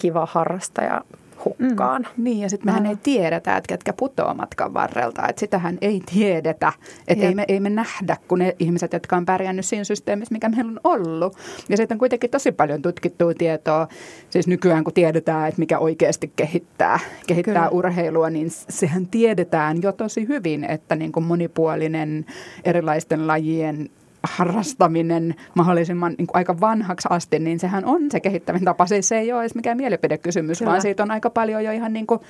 kiva 0.00 0.28
harrastaja 0.30 1.00
hukkaan. 1.48 2.06
Mm. 2.16 2.24
Niin, 2.24 2.38
ja 2.38 2.48
sitten 2.50 2.66
mehän 2.66 2.86
ei 2.86 2.96
tiedetä, 2.96 3.56
että 3.56 3.68
ketkä 3.68 3.92
putoaa 3.92 4.34
matkan 4.34 4.74
varrelta. 4.74 5.28
Että 5.28 5.40
sitähän 5.40 5.78
ei 5.80 6.00
tiedetä. 6.14 6.72
Että 7.08 7.26
ei 7.26 7.34
me, 7.34 7.44
ei 7.48 7.60
me 7.60 7.70
nähdä, 7.70 8.16
kun 8.28 8.38
ne 8.38 8.56
ihmiset, 8.58 8.92
jotka 8.92 9.16
on 9.16 9.26
pärjännyt 9.26 9.64
siinä 9.64 9.84
systeemissä, 9.84 10.32
mikä 10.32 10.48
meillä 10.48 10.70
on 10.70 10.80
ollut. 10.84 11.36
Ja 11.68 11.76
sitten 11.76 11.94
on 11.94 11.98
kuitenkin 11.98 12.30
tosi 12.30 12.52
paljon 12.52 12.82
tutkittua 12.82 13.34
tietoa. 13.34 13.88
Siis 14.30 14.46
nykyään, 14.46 14.84
kun 14.84 14.94
tiedetään, 14.94 15.48
että 15.48 15.58
mikä 15.58 15.78
oikeasti 15.78 16.32
kehittää, 16.36 16.98
kehittää 17.26 17.54
Kyllä. 17.54 17.68
urheilua, 17.68 18.30
niin 18.30 18.50
sehän 18.50 19.06
tiedetään 19.06 19.82
jo 19.82 19.92
tosi 19.92 20.28
hyvin, 20.28 20.64
että 20.64 20.96
niin 20.96 21.12
kuin 21.12 21.24
monipuolinen 21.24 22.26
erilaisten 22.64 23.26
lajien 23.26 23.90
harrastaminen 24.22 25.34
mahdollisimman 25.54 26.14
niin 26.18 26.26
kuin 26.26 26.36
aika 26.36 26.60
vanhaksi 26.60 27.08
asti, 27.10 27.38
niin 27.38 27.58
sehän 27.58 27.84
on 27.84 28.10
se 28.10 28.20
kehittävän 28.20 28.64
tapa. 28.64 28.86
Siis 28.86 29.08
se 29.08 29.18
ei 29.18 29.32
ole 29.32 29.40
edes 29.40 29.54
mikään 29.54 29.76
mielipidekysymys, 29.76 30.58
Kyllä. 30.58 30.70
vaan 30.70 30.82
siitä 30.82 31.02
on 31.02 31.10
aika 31.10 31.30
paljon 31.30 31.64
jo 31.64 31.72
ihan 31.72 31.92
niin 31.92 32.06
kuin. 32.06 32.20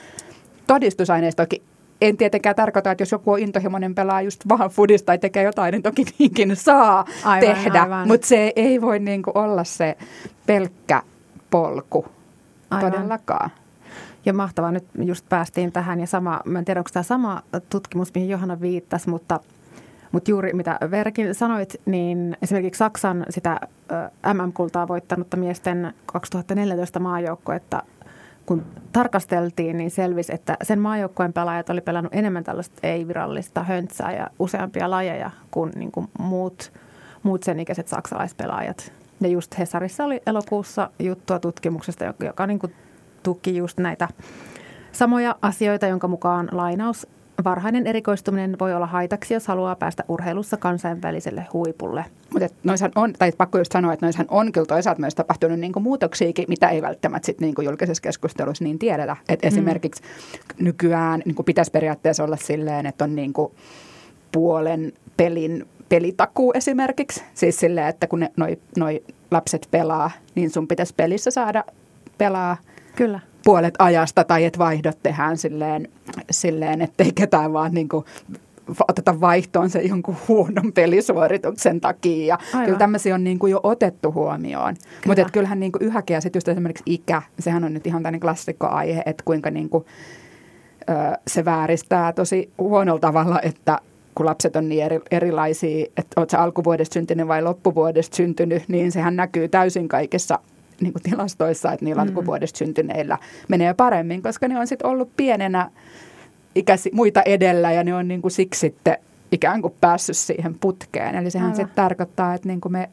En 2.00 2.16
tietenkään 2.16 2.56
tarkoita, 2.56 2.90
että 2.90 3.02
jos 3.02 3.12
joku 3.12 3.32
on 3.32 3.38
intohimoinen 3.38 3.94
pelaa 3.94 4.22
just 4.22 4.48
vaan 4.48 4.70
foodista 4.70 5.06
tai 5.06 5.18
tekee 5.18 5.42
jotain, 5.42 5.72
niin 5.72 5.82
toki 5.82 6.04
niinkin 6.18 6.56
saa 6.56 7.04
aivan, 7.24 7.54
tehdä. 7.54 7.86
Mutta 8.06 8.26
se 8.26 8.52
ei 8.56 8.80
voi 8.80 8.98
niin 8.98 9.22
kuin 9.22 9.38
olla 9.38 9.64
se 9.64 9.96
pelkkä 10.46 11.02
polku 11.50 12.06
aivan. 12.70 12.92
todellakaan. 12.92 13.50
Ja 14.26 14.32
mahtavaa, 14.32 14.72
nyt 14.72 14.84
just 15.04 15.28
päästiin 15.28 15.72
tähän 15.72 16.00
ja 16.00 16.06
sama, 16.06 16.40
mä 16.44 16.58
en 16.58 16.64
tiedä 16.64 16.80
onko 16.80 16.90
tämä 16.92 17.02
sama 17.02 17.42
tutkimus, 17.70 18.14
mihin 18.14 18.28
Johanna 18.28 18.60
viittasi, 18.60 19.10
mutta– 19.10 19.40
mutta 20.12 20.30
juuri 20.30 20.52
mitä 20.52 20.78
Verkin 20.90 21.34
sanoit, 21.34 21.80
niin 21.86 22.36
esimerkiksi 22.42 22.78
Saksan 22.78 23.26
sitä 23.30 23.60
MM-kultaa 24.34 24.88
voittanutta 24.88 25.36
miesten 25.36 25.94
2014 26.06 27.00
maajoukkuetta, 27.00 27.82
kun 28.46 28.64
tarkasteltiin, 28.92 29.76
niin 29.76 29.90
selvisi, 29.90 30.34
että 30.34 30.56
sen 30.62 30.80
maajoukkueen 30.80 31.32
pelaajat 31.32 31.70
oli 31.70 31.80
pelannut 31.80 32.14
enemmän 32.14 32.44
tällaista 32.44 32.78
ei-virallista 32.82 33.62
höntsää 33.62 34.12
ja 34.12 34.30
useampia 34.38 34.90
lajeja 34.90 35.30
kuin, 35.50 35.72
niin 35.76 35.92
kuin 35.92 36.08
muut, 36.18 36.72
muut 37.22 37.42
sen 37.42 37.60
ikäiset 37.60 37.88
saksalaispelaajat. 37.88 38.92
Ja 39.20 39.28
just 39.28 39.58
Hesarissa 39.58 40.04
oli 40.04 40.22
elokuussa 40.26 40.90
juttua 40.98 41.38
tutkimuksesta, 41.38 42.04
joka, 42.04 42.24
joka 42.24 42.46
niin 42.46 42.58
kuin 42.58 42.74
tuki 43.22 43.56
just 43.56 43.78
näitä 43.78 44.08
samoja 44.92 45.36
asioita, 45.42 45.86
jonka 45.86 46.08
mukaan 46.08 46.48
lainaus 46.52 47.06
Varhainen 47.44 47.86
erikoistuminen 47.86 48.56
voi 48.60 48.74
olla 48.74 48.86
haitaksi, 48.86 49.34
jos 49.34 49.46
haluaa 49.46 49.76
päästä 49.76 50.04
urheilussa 50.08 50.56
kansainväliselle 50.56 51.46
huipulle. 51.52 52.04
Mutta 52.32 52.48
on, 52.94 53.12
tai 53.12 53.32
pakko 53.32 53.58
just 53.58 53.72
sanoa, 53.72 53.92
että 53.92 54.06
noissahan 54.06 54.26
on 54.30 54.52
kyllä 54.52 54.66
toisaalta 54.66 55.00
myös 55.00 55.14
tapahtunut 55.14 55.60
niin 55.60 55.72
muutoksiakin, 55.80 56.44
mitä 56.48 56.68
ei 56.68 56.82
välttämättä 56.82 57.26
sit 57.26 57.40
niin 57.40 57.54
julkisessa 57.62 58.02
keskustelussa 58.02 58.64
niin 58.64 58.78
tiedetä. 58.78 59.16
Et 59.28 59.42
mm. 59.42 59.48
Esimerkiksi 59.48 60.02
nykyään 60.58 61.22
niin 61.24 61.44
pitäisi 61.46 61.70
periaatteessa 61.70 62.24
olla 62.24 62.36
silleen, 62.36 62.86
että 62.86 63.04
on 63.04 63.16
niin 63.16 63.32
puolen 64.32 64.92
pelin 65.16 65.66
pelitakuu 65.88 66.52
esimerkiksi. 66.54 67.22
Siis 67.34 67.60
silleen, 67.60 67.88
että 67.88 68.06
kun 68.06 68.26
noi, 68.36 68.58
noi 68.76 69.02
lapset 69.30 69.68
pelaa, 69.70 70.10
niin 70.34 70.50
sun 70.50 70.68
pitäisi 70.68 70.94
pelissä 70.96 71.30
saada 71.30 71.64
pelaa 72.18 72.56
Kyllä 72.96 73.20
puolet 73.48 73.74
ajasta 73.78 74.24
tai 74.24 74.44
että 74.44 74.58
vaihdot 74.58 74.98
tehdään 75.02 75.36
silleen, 75.36 75.88
silleen 76.30 76.82
ettei 76.82 77.12
ketään 77.12 77.52
vaan 77.52 77.74
niin 77.74 77.88
kuin 77.88 78.04
oteta 78.88 79.20
vaihtoon 79.20 79.70
se 79.70 79.80
jonkun 79.80 80.16
huonon 80.28 80.72
pelisuorituksen 80.74 81.80
takia. 81.80 82.26
Ja 82.26 82.38
Aivan. 82.52 82.64
kyllä 82.64 82.78
tämmöisiä 82.78 83.14
on 83.14 83.24
niin 83.24 83.38
kuin 83.38 83.50
jo 83.50 83.60
otettu 83.62 84.12
huomioon. 84.12 84.74
Mutta 85.06 85.24
kyllähän 85.32 85.60
niin 85.60 85.72
kuin 85.72 85.82
yhäkin 85.82 86.14
ja 86.14 86.20
sitten 86.20 86.38
just 86.38 86.48
esimerkiksi 86.48 86.82
ikä, 86.86 87.22
sehän 87.38 87.64
on 87.64 87.74
nyt 87.74 87.86
ihan 87.86 88.02
tämmöinen 88.02 88.20
klassikkoaihe, 88.20 89.02
että 89.06 89.22
kuinka 89.24 89.50
niin 89.50 89.68
kuin, 89.68 89.84
ö, 90.90 91.18
se 91.26 91.44
vääristää 91.44 92.12
tosi 92.12 92.50
huonolla 92.58 93.00
tavalla, 93.00 93.40
että 93.40 93.78
kun 94.14 94.26
lapset 94.26 94.56
on 94.56 94.68
niin 94.68 94.84
eri, 94.84 95.00
erilaisia, 95.10 95.86
että 95.96 96.20
oletko 96.20 96.36
alkuvuodesta 96.36 96.94
syntynyt 96.94 97.28
vai 97.28 97.42
loppuvuodesta 97.42 98.16
syntynyt, 98.16 98.62
niin 98.68 98.92
sehän 98.92 99.16
näkyy 99.16 99.48
täysin 99.48 99.88
kaikessa 99.88 100.38
niin 100.80 100.92
kuin 100.92 101.02
tilastoissa, 101.02 101.72
että 101.72 101.84
niillä 101.84 102.04
mm. 102.04 102.14
vuodesta 102.26 102.58
syntyneillä 102.58 103.18
menee 103.48 103.74
paremmin, 103.74 104.22
koska 104.22 104.48
ne 104.48 104.58
on 104.58 104.66
sitten 104.66 104.86
ollut 104.86 105.10
pienenä 105.16 105.70
ikäsi, 106.54 106.90
muita 106.92 107.22
edellä 107.22 107.72
ja 107.72 107.84
ne 107.84 107.94
on 107.94 108.08
niin 108.08 108.22
kuin 108.22 108.32
siksi 108.32 108.60
sitten 108.60 108.96
ikään 109.32 109.62
kuin 109.62 109.74
päässyt 109.80 110.16
siihen 110.16 110.54
putkeen. 110.60 111.14
Eli 111.14 111.30
sehän 111.30 111.56
sitten 111.56 111.76
tarkoittaa, 111.76 112.34
että 112.34 112.48
niin 112.48 112.60
kuin 112.60 112.72
me 112.72 112.90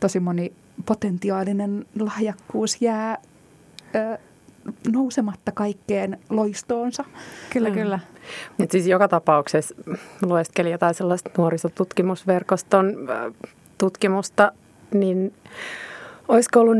tosi 0.00 0.20
moni 0.20 0.52
potentiaalinen 0.86 1.84
lahjakkuus 2.00 2.82
jää 2.82 3.18
ö, 3.94 4.18
nousematta 4.92 5.52
kaikkeen 5.52 6.18
loistoonsa. 6.30 7.04
Kyllä, 7.50 7.68
mm. 7.68 7.74
kyllä. 7.74 7.98
Mutta 8.58 8.72
siis 8.72 8.86
joka 8.86 9.08
tapauksessa 9.08 9.74
lueskelin 10.22 10.72
jotain 10.72 10.94
sellaista 10.94 11.30
nuorisotutkimusverkoston 11.38 12.96
tutkimusta, 13.78 14.52
niin 14.94 15.34
Olisiko 16.30 16.60
ollut 16.60 16.76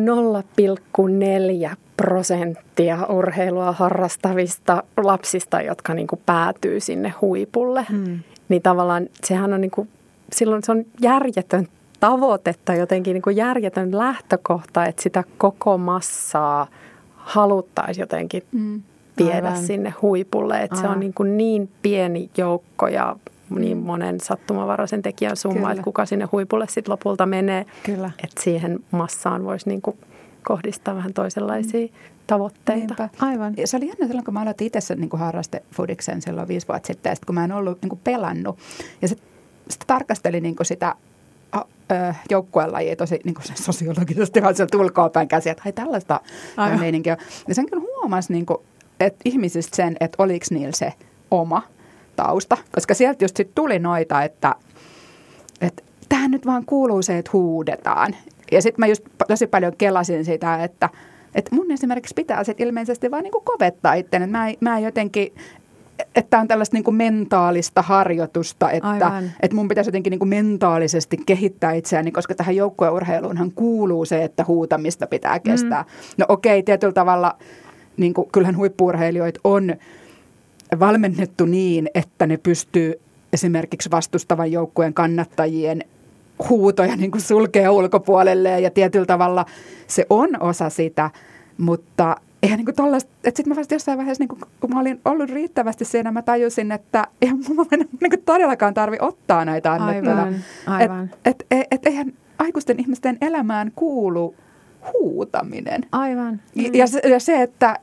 0,4 1.70 1.76
prosenttia 1.96 3.06
urheilua 3.06 3.72
harrastavista 3.72 4.82
lapsista, 4.96 5.62
jotka 5.62 5.94
niin 5.94 6.06
kuin 6.06 6.20
päätyy 6.26 6.80
sinne 6.80 7.14
huipulle. 7.20 7.86
Hmm. 7.90 8.18
Niin 8.48 8.62
tavallaan 8.62 9.06
sehän 9.24 9.52
on 9.52 9.60
niin 9.60 9.70
kuin, 9.70 9.88
silloin 10.32 10.62
se 10.62 10.72
on 10.72 10.84
järjetön 11.00 11.68
tavoite 12.00 12.54
tai 12.64 12.78
jotenkin 12.78 13.14
niin 13.14 13.22
kuin 13.22 13.36
järjetön 13.36 13.98
lähtökohta, 13.98 14.86
että 14.86 15.02
sitä 15.02 15.24
koko 15.38 15.78
massaa 15.78 16.66
haluttaisiin 17.16 18.02
jotenkin 18.02 18.42
hmm. 18.52 18.82
viedä 19.18 19.48
Aivan. 19.48 19.62
sinne 19.62 19.94
huipulle. 20.02 20.62
Että 20.62 20.80
se 20.80 20.88
on 20.88 21.00
niin, 21.00 21.14
kuin 21.14 21.36
niin 21.36 21.70
pieni 21.82 22.30
joukko 22.36 22.88
ja 22.88 23.16
niin 23.58 23.76
mm. 23.76 23.84
monen 23.84 24.20
sattumavaraisen 24.20 25.02
tekijän 25.02 25.36
summa, 25.36 25.58
Kyllä. 25.58 25.70
että 25.70 25.82
kuka 25.82 26.06
sinne 26.06 26.28
huipulle 26.32 26.66
sitten 26.68 26.92
lopulta 26.92 27.26
menee. 27.26 27.66
Kyllä. 27.82 28.10
Että 28.24 28.42
siihen 28.42 28.78
massaan 28.90 29.44
voisi 29.44 29.68
niin 29.68 29.82
kuin 29.82 29.98
kohdistaa 30.42 30.94
vähän 30.94 31.12
toisenlaisia 31.12 31.86
mm. 31.86 31.92
tavoitteita. 32.26 32.94
Niinpä. 32.98 33.08
Aivan. 33.20 33.54
Ja 33.56 33.66
se 33.66 33.76
oli 33.76 33.86
jännä 33.86 34.06
silloin, 34.06 34.24
kun 34.24 34.34
mä 34.34 34.40
aloitin 34.40 34.66
itse 34.66 34.94
niin 34.94 35.10
harrastefudiksen 35.14 36.22
silloin 36.22 36.48
viisi 36.48 36.68
vuotta 36.68 36.86
sitten, 36.86 37.10
ja 37.10 37.14
sit, 37.14 37.24
kun 37.24 37.34
mä 37.34 37.44
en 37.44 37.52
ollut 37.52 37.82
niin 37.82 37.88
kuin 37.90 38.00
pelannut. 38.04 38.58
Ja 39.02 39.08
sitten 39.08 39.28
sit 39.70 39.84
tarkastelin 39.86 40.42
niin 40.42 40.56
kuin 40.56 40.66
sitä 40.66 40.94
joukkuelajia 42.30 42.96
tosi 42.96 43.20
niin 43.24 43.34
kuin 43.34 43.44
sosiologisesti 43.54 44.42
vaan 44.42 44.54
sieltä 44.54 44.78
ulkoapäin 44.78 45.28
käsiä, 45.28 45.52
että 45.52 45.62
ai 45.66 45.72
tällaista 45.72 46.20
meininkiä. 46.78 47.16
Ja 47.48 47.54
sen 47.54 47.66
kyllä 47.66 47.82
huomasi 47.82 48.32
niin 48.32 48.46
kuin 48.46 48.58
et 49.00 49.16
ihmisistä 49.24 49.76
sen, 49.76 49.96
että 50.00 50.22
oliko 50.22 50.46
niillä 50.50 50.76
se 50.76 50.92
oma 51.30 51.62
tausta. 52.24 52.56
Koska 52.74 52.94
sieltä 52.94 53.24
just 53.24 53.36
sit 53.36 53.54
tuli 53.54 53.78
noita, 53.78 54.22
että, 54.22 54.54
että 55.60 55.82
tähän 56.08 56.30
nyt 56.30 56.46
vaan 56.46 56.64
kuuluu 56.66 57.02
se, 57.02 57.18
että 57.18 57.30
huudetaan. 57.32 58.16
Ja 58.52 58.62
sitten 58.62 58.82
mä 58.82 58.86
just 58.86 59.02
tosi 59.28 59.46
paljon 59.46 59.72
kelasin 59.78 60.24
sitä, 60.24 60.64
että– 60.64 60.88
että 61.34 61.54
mun 61.54 61.70
esimerkiksi 61.70 62.14
pitää 62.14 62.44
sit 62.44 62.60
ilmeisesti 62.60 63.10
vaan 63.10 63.22
niin 63.22 63.32
kovettaa 63.44 63.94
itse. 63.94 64.26
Mä, 64.26 64.46
mä 64.60 64.78
jotenkin, 64.78 65.34
että 66.14 66.38
on 66.38 66.48
tällaista 66.48 66.76
niin 66.76 66.84
kuin 66.84 66.94
mentaalista 66.94 67.82
harjoitusta, 67.82 68.70
että, 68.70 69.22
että 69.42 69.56
mun 69.56 69.68
pitäisi 69.68 69.88
jotenkin 69.88 70.10
niin 70.10 70.18
kuin 70.18 70.28
mentaalisesti 70.28 71.16
kehittää 71.26 71.72
itseäni, 71.72 72.12
koska 72.12 72.34
tähän 72.34 72.56
joukkueurheiluunhan 72.56 73.52
kuuluu 73.54 74.04
se, 74.04 74.24
että 74.24 74.44
huutamista 74.48 75.06
pitää 75.06 75.36
mm. 75.36 75.42
kestää. 75.42 75.82
Mm. 75.82 75.88
No 76.18 76.26
okei, 76.28 76.58
okay, 76.58 76.62
tietyllä 76.62 76.92
tavalla 76.92 77.36
niin 77.96 78.14
kuin, 78.14 78.28
kyllähän 78.32 78.56
huippuurheilijoita 78.56 79.40
on 79.44 79.74
valmennettu 80.78 81.46
niin, 81.46 81.88
että 81.94 82.26
ne 82.26 82.36
pystyy 82.36 83.00
esimerkiksi 83.32 83.90
vastustavan 83.90 84.52
joukkueen 84.52 84.94
kannattajien 84.94 85.84
huutoja 86.48 86.96
niin 86.96 87.10
kuin 87.10 87.20
sulkee 87.20 87.68
ulkopuolelle 87.68 88.60
ja 88.60 88.70
tietyllä 88.70 89.06
tavalla 89.06 89.46
se 89.86 90.06
on 90.10 90.28
osa 90.40 90.70
sitä, 90.70 91.10
mutta 91.58 92.16
eihän 92.42 92.58
niin 92.58 92.74
tollaista, 92.76 93.10
että 93.24 93.38
sitten 93.38 93.52
mä 93.52 93.58
vasta 93.58 93.74
jossain 93.74 93.98
vaiheessa, 93.98 94.22
niin 94.22 94.28
kuin, 94.28 94.40
kun 94.60 94.70
mä 94.74 94.80
olin 94.80 95.00
ollut 95.04 95.30
riittävästi 95.30 95.84
siinä, 95.84 96.10
mä 96.10 96.22
tajusin, 96.22 96.72
että 96.72 97.06
eihän 97.22 97.38
mun 97.48 97.66
niin 97.70 98.10
kuin 98.10 98.22
todellakaan 98.24 98.74
tarvi 98.74 98.96
ottaa 99.00 99.44
näitä 99.44 99.72
annettuja. 99.72 100.16
Aivan, 100.16 100.34
aivan. 100.66 101.10
Et, 101.24 101.46
et, 101.50 101.66
et, 101.70 101.86
eihän 101.86 102.12
aikuisten 102.38 102.80
ihmisten 102.80 103.18
elämään 103.20 103.72
kuulu 103.74 104.34
huutaminen. 104.92 105.80
Aivan. 105.92 106.40
Ja, 106.54 106.70
ja, 106.72 106.86
se, 106.86 107.08
ja 107.08 107.20
se, 107.20 107.42
että, 107.42 107.78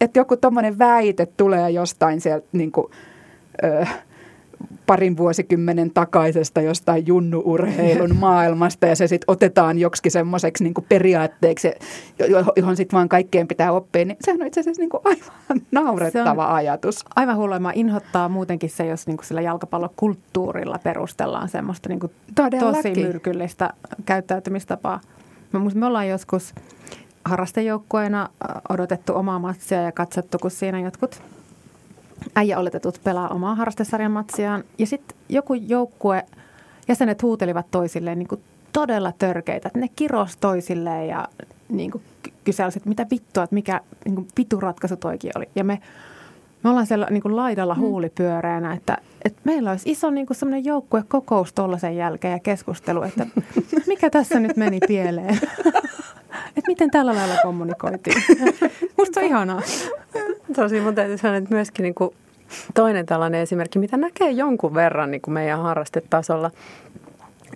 että 0.00 0.18
joku 0.18 0.36
tuommoinen 0.36 0.78
väite 0.78 1.26
tulee 1.26 1.70
jostain 1.70 2.20
sieltä 2.20 2.46
niin 2.52 2.72
kuin, 2.72 2.86
ö, 3.64 3.86
parin 4.86 5.16
vuosikymmenen 5.16 5.90
takaisesta 5.90 6.60
jostain 6.60 7.06
junnuurheilun 7.06 8.16
maailmasta 8.26 8.86
ja 8.86 8.96
se 8.96 9.06
sitten 9.06 9.30
otetaan 9.30 9.78
joksikin 9.78 10.12
semmoiseksi 10.12 10.64
niin 10.64 10.74
periaatteeksi, 10.88 11.70
johon 12.56 12.76
sitten 12.76 12.96
vaan 12.96 13.08
kaikkeen 13.08 13.48
pitää 13.48 13.72
oppia, 13.72 14.04
niin 14.04 14.16
sehän 14.20 14.40
on 14.40 14.46
itse 14.46 14.60
asiassa 14.60 14.82
niin 14.82 14.90
aivan 15.04 15.62
naurettava 15.70 16.54
ajatus. 16.54 17.04
Aivan 17.16 17.36
hullua. 17.36 17.72
inhottaa 17.74 18.28
muutenkin 18.28 18.70
se, 18.70 18.86
jos 18.86 19.06
niin 19.06 19.18
sillä 19.22 19.40
jalkapallokulttuurilla 19.40 20.78
perustellaan 20.82 21.48
semmoista 21.48 21.88
niin 21.88 22.00
tosi 22.60 22.94
myrkyllistä 23.02 23.70
käyttäytymistapaa. 24.06 25.00
Mä 25.52 25.60
me 25.74 25.86
ollaan 25.86 26.08
joskus 26.08 26.54
harrastejoukkueena 27.28 28.28
odotettu 28.68 29.16
omaa 29.16 29.38
matsia 29.38 29.82
ja 29.82 29.92
katsottu, 29.92 30.38
kun 30.38 30.50
siinä 30.50 30.80
jotkut– 30.80 31.22
äijä 32.34 32.58
oletetut 32.58 33.00
pelaa 33.04 33.28
omaa 33.28 33.54
harrastesarjan 33.54 34.12
matsiaan. 34.12 34.64
Ja 34.78 34.86
sitten 34.86 35.18
joku 35.28 35.54
joukkue, 35.54 36.26
jäsenet 36.88 37.22
huutelivat 37.22 37.66
toisilleen 37.70 38.18
niin 38.18 38.28
kuin 38.28 38.40
todella 38.72 39.12
törkeitä. 39.12 39.68
Että 39.68 39.78
ne 39.78 39.88
kiros 39.96 40.36
toisilleen 40.36 41.08
ja 41.08 41.28
niin 41.68 41.90
kuin 41.90 42.02
kyselsivät, 42.44 42.86
mitä 42.86 43.06
vittua, 43.10 43.44
että 43.44 43.54
mikä 43.54 43.80
niin 44.04 44.14
kuin 44.14 44.28
pituratkaisu 44.34 44.96
toikin 44.96 45.30
oli. 45.36 45.48
Ja 45.54 45.64
me, 45.64 45.80
me 46.62 46.70
ollaan 46.70 46.86
siellä 46.86 47.06
niin 47.10 47.22
kuin 47.22 47.36
laidalla 47.36 47.74
mm. 47.74 47.80
huulipyöreänä, 47.80 48.72
että, 48.72 48.98
että 49.26 49.40
meillä 49.44 49.70
olisi 49.70 49.90
iso 49.90 50.10
niin 50.10 50.26
kuin 50.26 50.36
semmoinen 50.36 50.64
joukkuekokous 50.64 51.52
tuollaisen 51.52 51.96
jälkeen 51.96 52.32
ja 52.32 52.38
keskustelu, 52.38 53.02
että 53.02 53.26
mikä 53.86 54.10
tässä 54.10 54.40
nyt 54.40 54.56
meni 54.56 54.78
pieleen. 54.88 55.34
että 56.56 56.66
miten 56.66 56.90
tällä 56.90 57.14
lailla 57.14 57.34
kommunikoitiin. 57.42 58.22
Musta 58.98 59.20
on 59.20 59.26
ihanaa. 59.26 59.62
Tosi 60.56 60.80
mun 60.80 60.94
täytyy 60.94 61.18
sanoa, 61.18 61.36
että 61.36 61.54
myöskin 61.54 61.82
niin 61.82 61.94
kuin 61.94 62.10
toinen 62.74 63.06
tällainen 63.06 63.40
esimerkki, 63.40 63.78
mitä 63.78 63.96
näkee 63.96 64.30
jonkun 64.30 64.74
verran 64.74 65.10
niin 65.10 65.22
kuin 65.22 65.34
meidän 65.34 65.62
harrastetasolla, 65.62 66.50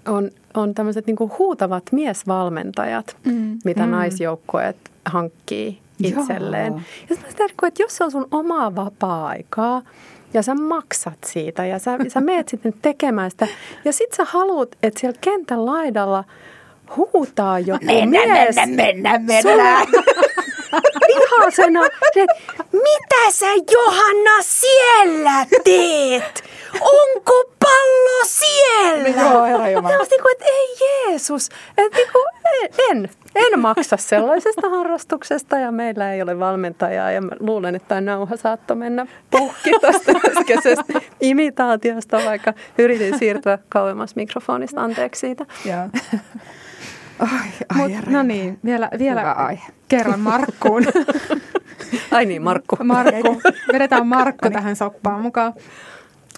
on, 0.09 0.31
on 0.55 0.75
tämmöiset 0.75 1.07
niin 1.07 1.17
kuin 1.17 1.33
huutavat 1.39 1.83
miesvalmentajat, 1.93 3.17
mm. 3.25 3.59
mitä 3.65 3.87
mm. 3.87 3.91
naisjoukkueet 3.91 4.77
hankkii 5.05 5.81
itselleen. 6.03 6.73
Joo. 6.73 6.81
Ja 7.11 7.17
sitten 7.17 7.47
että 7.67 7.83
jos 7.83 7.97
se 7.97 8.05
on 8.05 8.11
sun 8.11 8.29
omaa 8.31 8.77
vapaa-aikaa, 8.77 9.83
ja 10.35 10.43
sä 10.43 10.55
maksat 10.55 11.19
siitä 11.27 11.67
ja 11.67 11.79
sä, 11.79 11.99
sä 12.09 12.21
meet 12.21 12.49
sitten 12.51 12.75
tekemään 12.83 13.31
sitä. 13.31 13.47
Ja 13.85 13.93
sit 13.93 14.13
sä 14.13 14.25
haluat, 14.25 14.69
että 14.83 15.01
siellä 15.01 15.19
kentän 15.21 15.67
laidalla 15.67 16.25
huutaa 16.97 17.59
joku 17.59 17.85
mennä, 17.85 18.27
mies. 18.27 18.57
Mennä, 18.57 18.85
mennä, 18.85 19.19
mennä. 19.19 19.87
Vihasena, 21.09 21.87
että 21.87 22.35
mitä 22.73 23.31
sä 23.31 23.47
Johanna 23.73 24.43
siellä 24.43 25.47
teet? 25.65 26.45
Onko 26.81 27.45
pallo 27.61 28.00
siellä? 28.25 29.09
Joo, 29.09 29.45
herra 29.45 29.71
Jumala. 29.71 29.97
Niin 29.97 30.23
kuin, 30.23 30.33
että 30.33 30.45
ei 30.45 30.77
Jeesus. 30.81 31.49
Että 31.79 31.97
niin 31.97 32.09
kuin, 32.13 32.25
en, 32.91 33.11
en 33.35 33.61
maksa 33.61 33.97
sellaisesta 33.97 34.71
harrastuksesta 34.71 35.59
ja 35.59 35.73
meillä 35.73 36.13
ei 36.13 36.23
ole 36.23 36.39
valmentajaa 36.39 37.11
ja 37.11 37.21
mä 37.21 37.31
luulen, 37.41 37.75
että 37.75 37.89
tämä 37.89 38.01
nauha 38.01 38.37
saattoi 38.37 38.77
mennä 38.77 39.07
puhki 39.31 39.71
tästä 39.81 40.13
äskeisestä 40.39 41.01
imitaatiosta, 41.21 42.21
vaikka 42.25 42.55
yritin 42.79 43.19
siirtyä 43.19 43.59
kauemmas 43.69 44.17
mikrofonista. 44.17 44.83
Anteeksi 44.83 45.21
siitä. 45.21 45.47
Joo. 45.65 45.89
Ai, 47.21 47.49
ai, 47.69 47.89
Mut, 47.89 48.07
no 48.07 48.23
niin, 48.23 48.59
vielä, 48.65 48.89
vielä 48.99 49.37
kerran 49.89 50.21
Markkuun. 50.21 50.85
ai 52.11 52.27
niin, 52.27 52.43
Markku. 52.43 52.77
Markku. 52.85 53.43
Vedetään 53.73 54.07
Markku 54.07 54.49
niin. 54.49 54.53
tähän 54.53 54.77
soppaan 54.77 55.21
mukaan. 55.21 55.53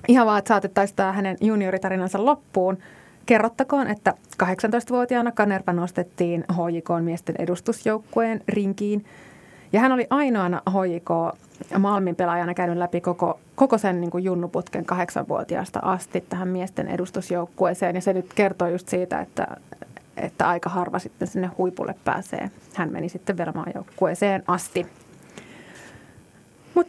Ihan 0.08 0.26
vaan, 0.26 0.38
että 0.38 0.48
saatettaisiin 0.48 0.96
tämä 0.96 1.12
hänen 1.12 1.36
junioritarinansa 1.40 2.24
loppuun. 2.24 2.78
Kerrottakoon, 3.26 3.86
että 3.86 4.14
18-vuotiaana 4.42 5.32
Kanerva 5.32 5.72
nostettiin 5.72 6.44
HJK 6.52 6.88
miesten 7.04 7.34
edustusjoukkueen 7.38 8.40
rinkiin. 8.48 9.04
Ja 9.72 9.80
hän 9.80 9.92
oli 9.92 10.06
ainoana 10.10 10.62
HJK 10.70 11.10
Malmin 11.78 12.16
pelaajana 12.16 12.54
käynyt 12.54 12.76
läpi 12.76 13.00
koko, 13.00 13.40
koko 13.54 13.78
sen 13.78 14.00
niin 14.00 14.10
kuin 14.10 14.24
junnuputken 14.24 14.84
kahdeksanvuotiaasta 14.84 15.80
asti 15.82 16.24
tähän 16.28 16.48
miesten 16.48 16.88
edustusjoukkueeseen. 16.88 17.94
Ja 17.94 18.00
se 18.00 18.12
nyt 18.12 18.34
kertoo 18.34 18.68
just 18.68 18.88
siitä, 18.88 19.20
että, 19.20 19.46
että 20.16 20.48
aika 20.48 20.70
harva 20.70 20.98
sitten 20.98 21.28
sinne 21.28 21.50
huipulle 21.58 21.94
pääsee. 22.04 22.50
Hän 22.74 22.92
meni 22.92 23.08
sitten 23.08 23.38
Velmaa-joukkueeseen 23.38 24.42
asti. 24.46 24.86
Mut 26.74 26.86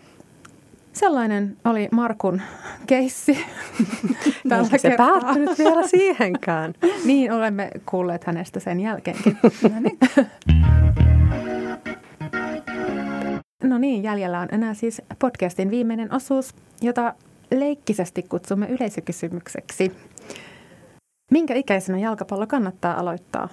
sellainen 0.94 1.58
oli 1.66 1.88
Markun 1.92 2.42
keissi. 2.88 3.38
Tällä 4.50 4.70
se 4.70 4.80
kertaa. 4.80 5.22
päättynyt 5.22 5.58
vielä 5.58 5.88
siihenkään. 5.88 6.74
niin, 7.06 7.32
olemme 7.32 7.70
kuulleet 7.86 8.24
hänestä 8.24 8.60
sen 8.60 8.80
jälkeenkin. 8.80 9.38
no, 9.44 9.80
niin. 9.80 10.00
no 13.64 13.78
niin, 13.78 14.04
jäljellä 14.04 14.40
on 14.40 14.48
enää 14.52 14.74
siis 14.74 15.02
podcastin 15.20 15.72
viimeinen 15.72 16.14
osuus, 16.14 16.56
jota 16.82 17.14
leikkisesti 17.52 18.24
kutsumme 18.24 18.68
yleisökysymykseksi. 18.68 19.92
Minkä 21.32 21.54
ikäisenä 21.54 21.98
jalkapallo 21.98 22.48
kannattaa 22.48 23.00
aloittaa? 23.00 23.50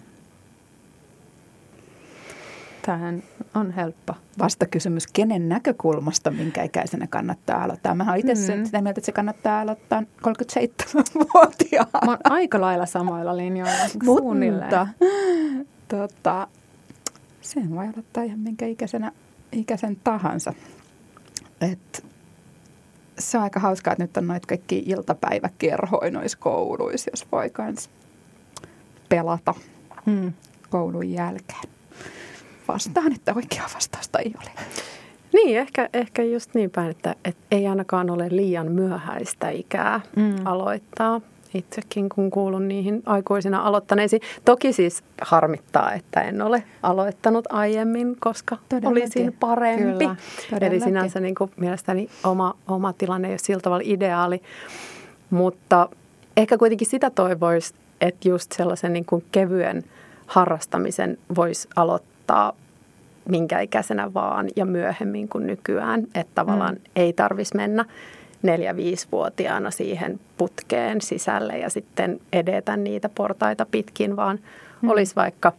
Tähän 2.83 3.23
on 3.55 3.71
helppo. 3.71 4.15
Vastakysymys, 4.39 5.07
kenen 5.07 5.49
näkökulmasta 5.49 6.31
minkä 6.31 6.63
ikäisenä 6.63 7.07
kannattaa 7.07 7.65
aloittaa? 7.65 7.95
Mä 7.95 8.05
oon 8.09 8.17
itse 8.17 8.35
mm. 8.35 8.65
sitä 8.65 8.81
mieltä, 8.81 8.99
että 8.99 9.07
se 9.07 9.13
kannattaa 9.13 9.61
aloittaa 9.61 10.03
37-vuotiaana. 10.03 12.01
Mä 12.05 12.11
oon 12.11 12.19
aika 12.25 12.61
lailla 12.61 12.87
samoilla 12.87 13.37
linjoilla. 13.37 13.85
Mutta 14.61 14.89
tota, 15.89 16.49
sen 17.41 17.71
voi 17.71 17.89
aloittaa 17.89 18.23
ihan 18.23 18.39
minkä 18.39 18.67
ikäisenä, 18.67 19.13
ikäisen 19.53 19.97
tahansa. 20.05 20.55
Et 21.61 22.05
se 23.19 23.39
on 23.39 23.45
aika 23.45 23.61
hauskaa, 23.61 23.93
että 23.93 24.05
nyt 24.05 24.17
on 24.17 24.27
noita 24.27 24.47
kaikki 24.47 24.83
iltapäiväkerhoja 24.87 26.11
noissa 26.11 26.39
kouluissa, 26.39 27.11
jos 27.13 27.27
voi 27.33 27.51
pelata 29.09 29.55
hmm. 30.07 30.33
koulun 30.71 31.11
jälkeen. 31.11 31.80
Vastaan, 32.75 33.13
että 33.13 33.33
oikea 33.37 33.65
vastausta 33.75 34.19
ei 34.19 34.35
ole. 34.43 34.51
Niin, 35.33 35.59
ehkä, 35.59 35.89
ehkä 35.93 36.23
just 36.23 36.55
niin 36.55 36.71
päin, 36.71 36.91
että, 36.91 37.15
että 37.25 37.43
ei 37.51 37.67
ainakaan 37.67 38.11
ole 38.11 38.27
liian 38.31 38.73
myöhäistä 38.73 39.51
ikää 39.51 40.01
mm. 40.17 40.35
aloittaa 40.45 41.21
itsekin, 41.55 42.09
kun 42.09 42.31
kuulun 42.31 42.69
niihin 42.69 43.03
aikuisina 43.07 43.63
aloittaneisiin. 43.63 44.23
Toki 44.45 44.73
siis 44.73 45.05
harmittaa, 45.23 45.93
että 45.93 46.21
en 46.21 46.43
ole 46.43 46.65
aloittanut 46.83 47.45
aiemmin, 47.49 48.17
koska 48.21 48.57
Todellakin. 48.69 49.03
olisin 49.03 49.37
parempi. 49.41 50.05
Kyllä, 50.51 50.67
Eli 50.67 50.81
sinänsä 50.81 51.21
niin 51.21 51.35
kuin 51.35 51.51
mielestäni 51.57 52.09
oma, 52.25 52.55
oma 52.69 52.93
tilanne 52.93 53.29
ei 53.29 53.33
ole 53.33 53.39
sillä 53.39 53.61
tavalla 53.61 53.85
ideaali. 53.87 54.43
Mutta 55.31 55.89
ehkä 56.37 56.59
kuitenkin 56.59 56.89
sitä 56.89 57.11
toivoisi, 57.11 57.75
että 58.01 58.29
just 58.29 58.53
sellaisen 58.53 58.93
niin 58.93 59.05
kuin 59.05 59.25
kevyen 59.33 59.85
harrastamisen 60.27 61.19
voisi 61.37 61.69
aloittaa 61.77 62.53
minkä 63.31 63.61
ikäisenä 63.61 64.15
vaan 64.15 64.49
ja 64.57 64.65
myöhemmin 64.65 65.29
kuin 65.29 65.47
nykyään. 65.47 66.07
Että 66.15 66.33
tavallaan 66.35 66.75
mm. 66.75 66.81
ei 66.97 67.13
tarvitsisi 67.13 67.57
mennä 67.57 67.85
neljä-viisivuotiaana 68.43 69.71
siihen 69.71 70.21
putkeen 70.37 71.01
sisälle 71.01 71.59
ja 71.59 71.71
sitten 71.71 72.21
edetä 72.33 72.77
niitä 72.77 73.09
portaita 73.09 73.67
pitkin, 73.71 74.17
vaan 74.17 74.39
mm. 74.83 74.89
olisi 74.89 75.17
vaikka 75.17 75.53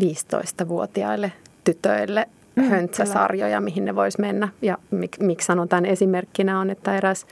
15-vuotiaille 0.00 1.32
tytöille 1.64 2.28
mm, 2.54 2.62
höntsäsarjoja, 2.62 3.60
mihin 3.60 3.84
ne 3.84 3.94
vois 3.94 4.18
mennä. 4.18 4.48
Ja 4.62 4.78
mik, 4.90 5.18
miksi 5.20 5.46
sanon 5.46 5.68
tämän 5.68 5.86
esimerkkinä 5.86 6.60
on, 6.60 6.70
että 6.70 6.96
eräs 6.96 7.26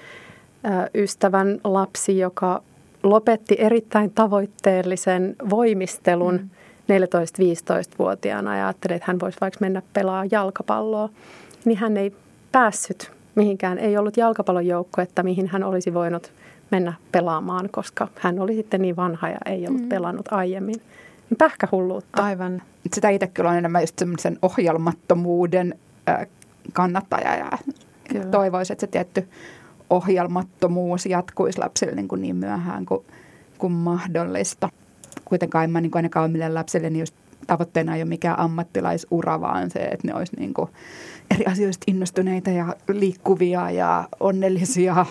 ä, 0.65 0.89
ystävän 0.95 1.61
lapsi, 1.65 2.19
joka 2.19 2.63
lopetti 3.03 3.57
erittäin 3.59 4.11
tavoitteellisen 4.11 5.37
voimistelun 5.51 6.35
mm. 6.35 6.49
14-15-vuotiaana 6.87 8.57
ja 8.57 8.66
ajatteli, 8.66 8.95
että 8.95 9.07
hän 9.07 9.20
voisi 9.20 9.39
vaikka 9.41 9.59
mennä 9.61 9.82
pelaa 9.93 10.24
jalkapalloa, 10.30 11.09
niin 11.64 11.78
hän 11.78 11.97
ei 11.97 12.16
päässyt 12.53 13.12
mihinkään. 13.34 13.78
Ei 13.78 13.99
ollut 13.99 14.16
jalkapallon 14.16 14.64
että 15.03 15.22
mihin 15.22 15.47
hän 15.47 15.64
olisi 15.64 15.95
voinut 15.95 16.32
mennä 16.70 16.93
pelaamaan, 17.12 17.68
koska 17.72 18.09
hän 18.18 18.41
oli 18.41 18.55
sitten 18.55 18.82
niin 18.82 18.97
vanha 18.97 19.28
ja 19.28 19.39
ei 19.47 19.66
ollut 19.68 19.82
mm. 19.82 19.89
pelannut 19.89 20.32
aiemmin. 20.32 20.76
Niin 21.30 21.39
pähkähulluutta. 21.39 22.22
Aivan. 22.22 22.62
Sitä 22.93 23.09
itse 23.09 23.26
kyllä 23.26 23.51
on 23.51 23.57
enemmän 23.57 23.82
just 23.82 23.99
semmoisen 23.99 24.39
ohjelmattomuuden 24.43 25.78
kannattaja 26.72 27.37
ja 27.37 27.51
kyllä. 28.12 28.24
toivoisi, 28.24 28.72
että 28.72 28.80
se 28.80 28.87
tietty 28.87 29.28
ohjelmattomuus 29.91 31.07
jatkuisi 31.07 31.59
lapsille 31.59 31.95
niin, 31.95 32.09
kuin 32.09 32.22
niin 32.22 32.37
myöhään 32.37 32.87
kuin, 32.87 33.05
kuin 33.59 33.72
mahdollista. 33.72 34.68
Kuitenkaan 35.29 35.64
en 35.64 35.70
mä 35.70 35.81
niin 35.81 35.91
kuin 35.91 35.99
ainakaan 35.99 36.24
omille 36.24 36.49
lapsille 36.49 36.91
niin 36.91 37.01
just 37.01 37.14
tavoitteena 37.47 37.97
ei 37.97 38.03
ole 38.03 38.09
mikään 38.09 38.39
ammattilaisura, 38.39 39.41
vaan 39.41 39.70
se, 39.70 39.79
että 39.81 40.09
ne 40.09 40.14
olisi 40.14 40.37
niin 40.37 40.55
kuin 40.55 40.70
eri 41.35 41.45
asioista 41.45 41.85
innostuneita 41.87 42.51
ja 42.51 42.77
liikkuvia 42.89 43.70
ja 43.70 44.09
onnellisia. 44.20 45.07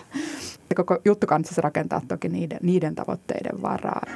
Ja 0.69 0.75
koko 0.75 0.97
juttu 1.05 1.27
kanssa 1.27 1.61
rakentaa 1.61 2.01
toki 2.07 2.29
niiden, 2.29 2.59
niiden 2.61 2.95
tavoitteiden 2.95 3.61
varaan. 3.61 4.07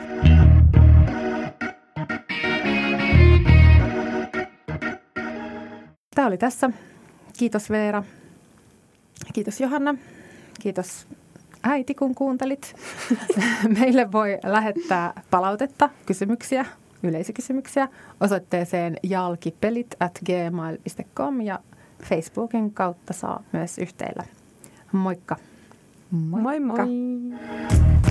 Tämä 6.15 6.27
oli 6.27 6.37
tässä. 6.37 6.69
Kiitos 7.37 7.69
Veera. 7.69 8.03
Kiitos 9.33 9.61
Johanna. 9.61 9.95
Kiitos 10.59 11.07
äiti, 11.63 11.95
kun 11.95 12.15
kuuntelit. 12.15 12.75
Meille 13.79 14.11
voi 14.11 14.37
lähettää 14.43 15.21
palautetta, 15.31 15.89
kysymyksiä, 16.05 16.65
yleisökysymyksiä 17.03 17.87
osoitteeseen 18.19 18.97
jalkipelit 19.03 19.95
at 19.99 20.19
gmail.com 20.25 21.41
ja 21.41 21.59
Facebookin 22.03 22.73
kautta 22.73 23.13
saa 23.13 23.43
myös 23.51 23.77
yhteillä. 23.77 24.23
Moikka! 24.91 25.35
Moikka! 26.11 26.41
Moi 26.41 26.59
moi! 26.59 28.08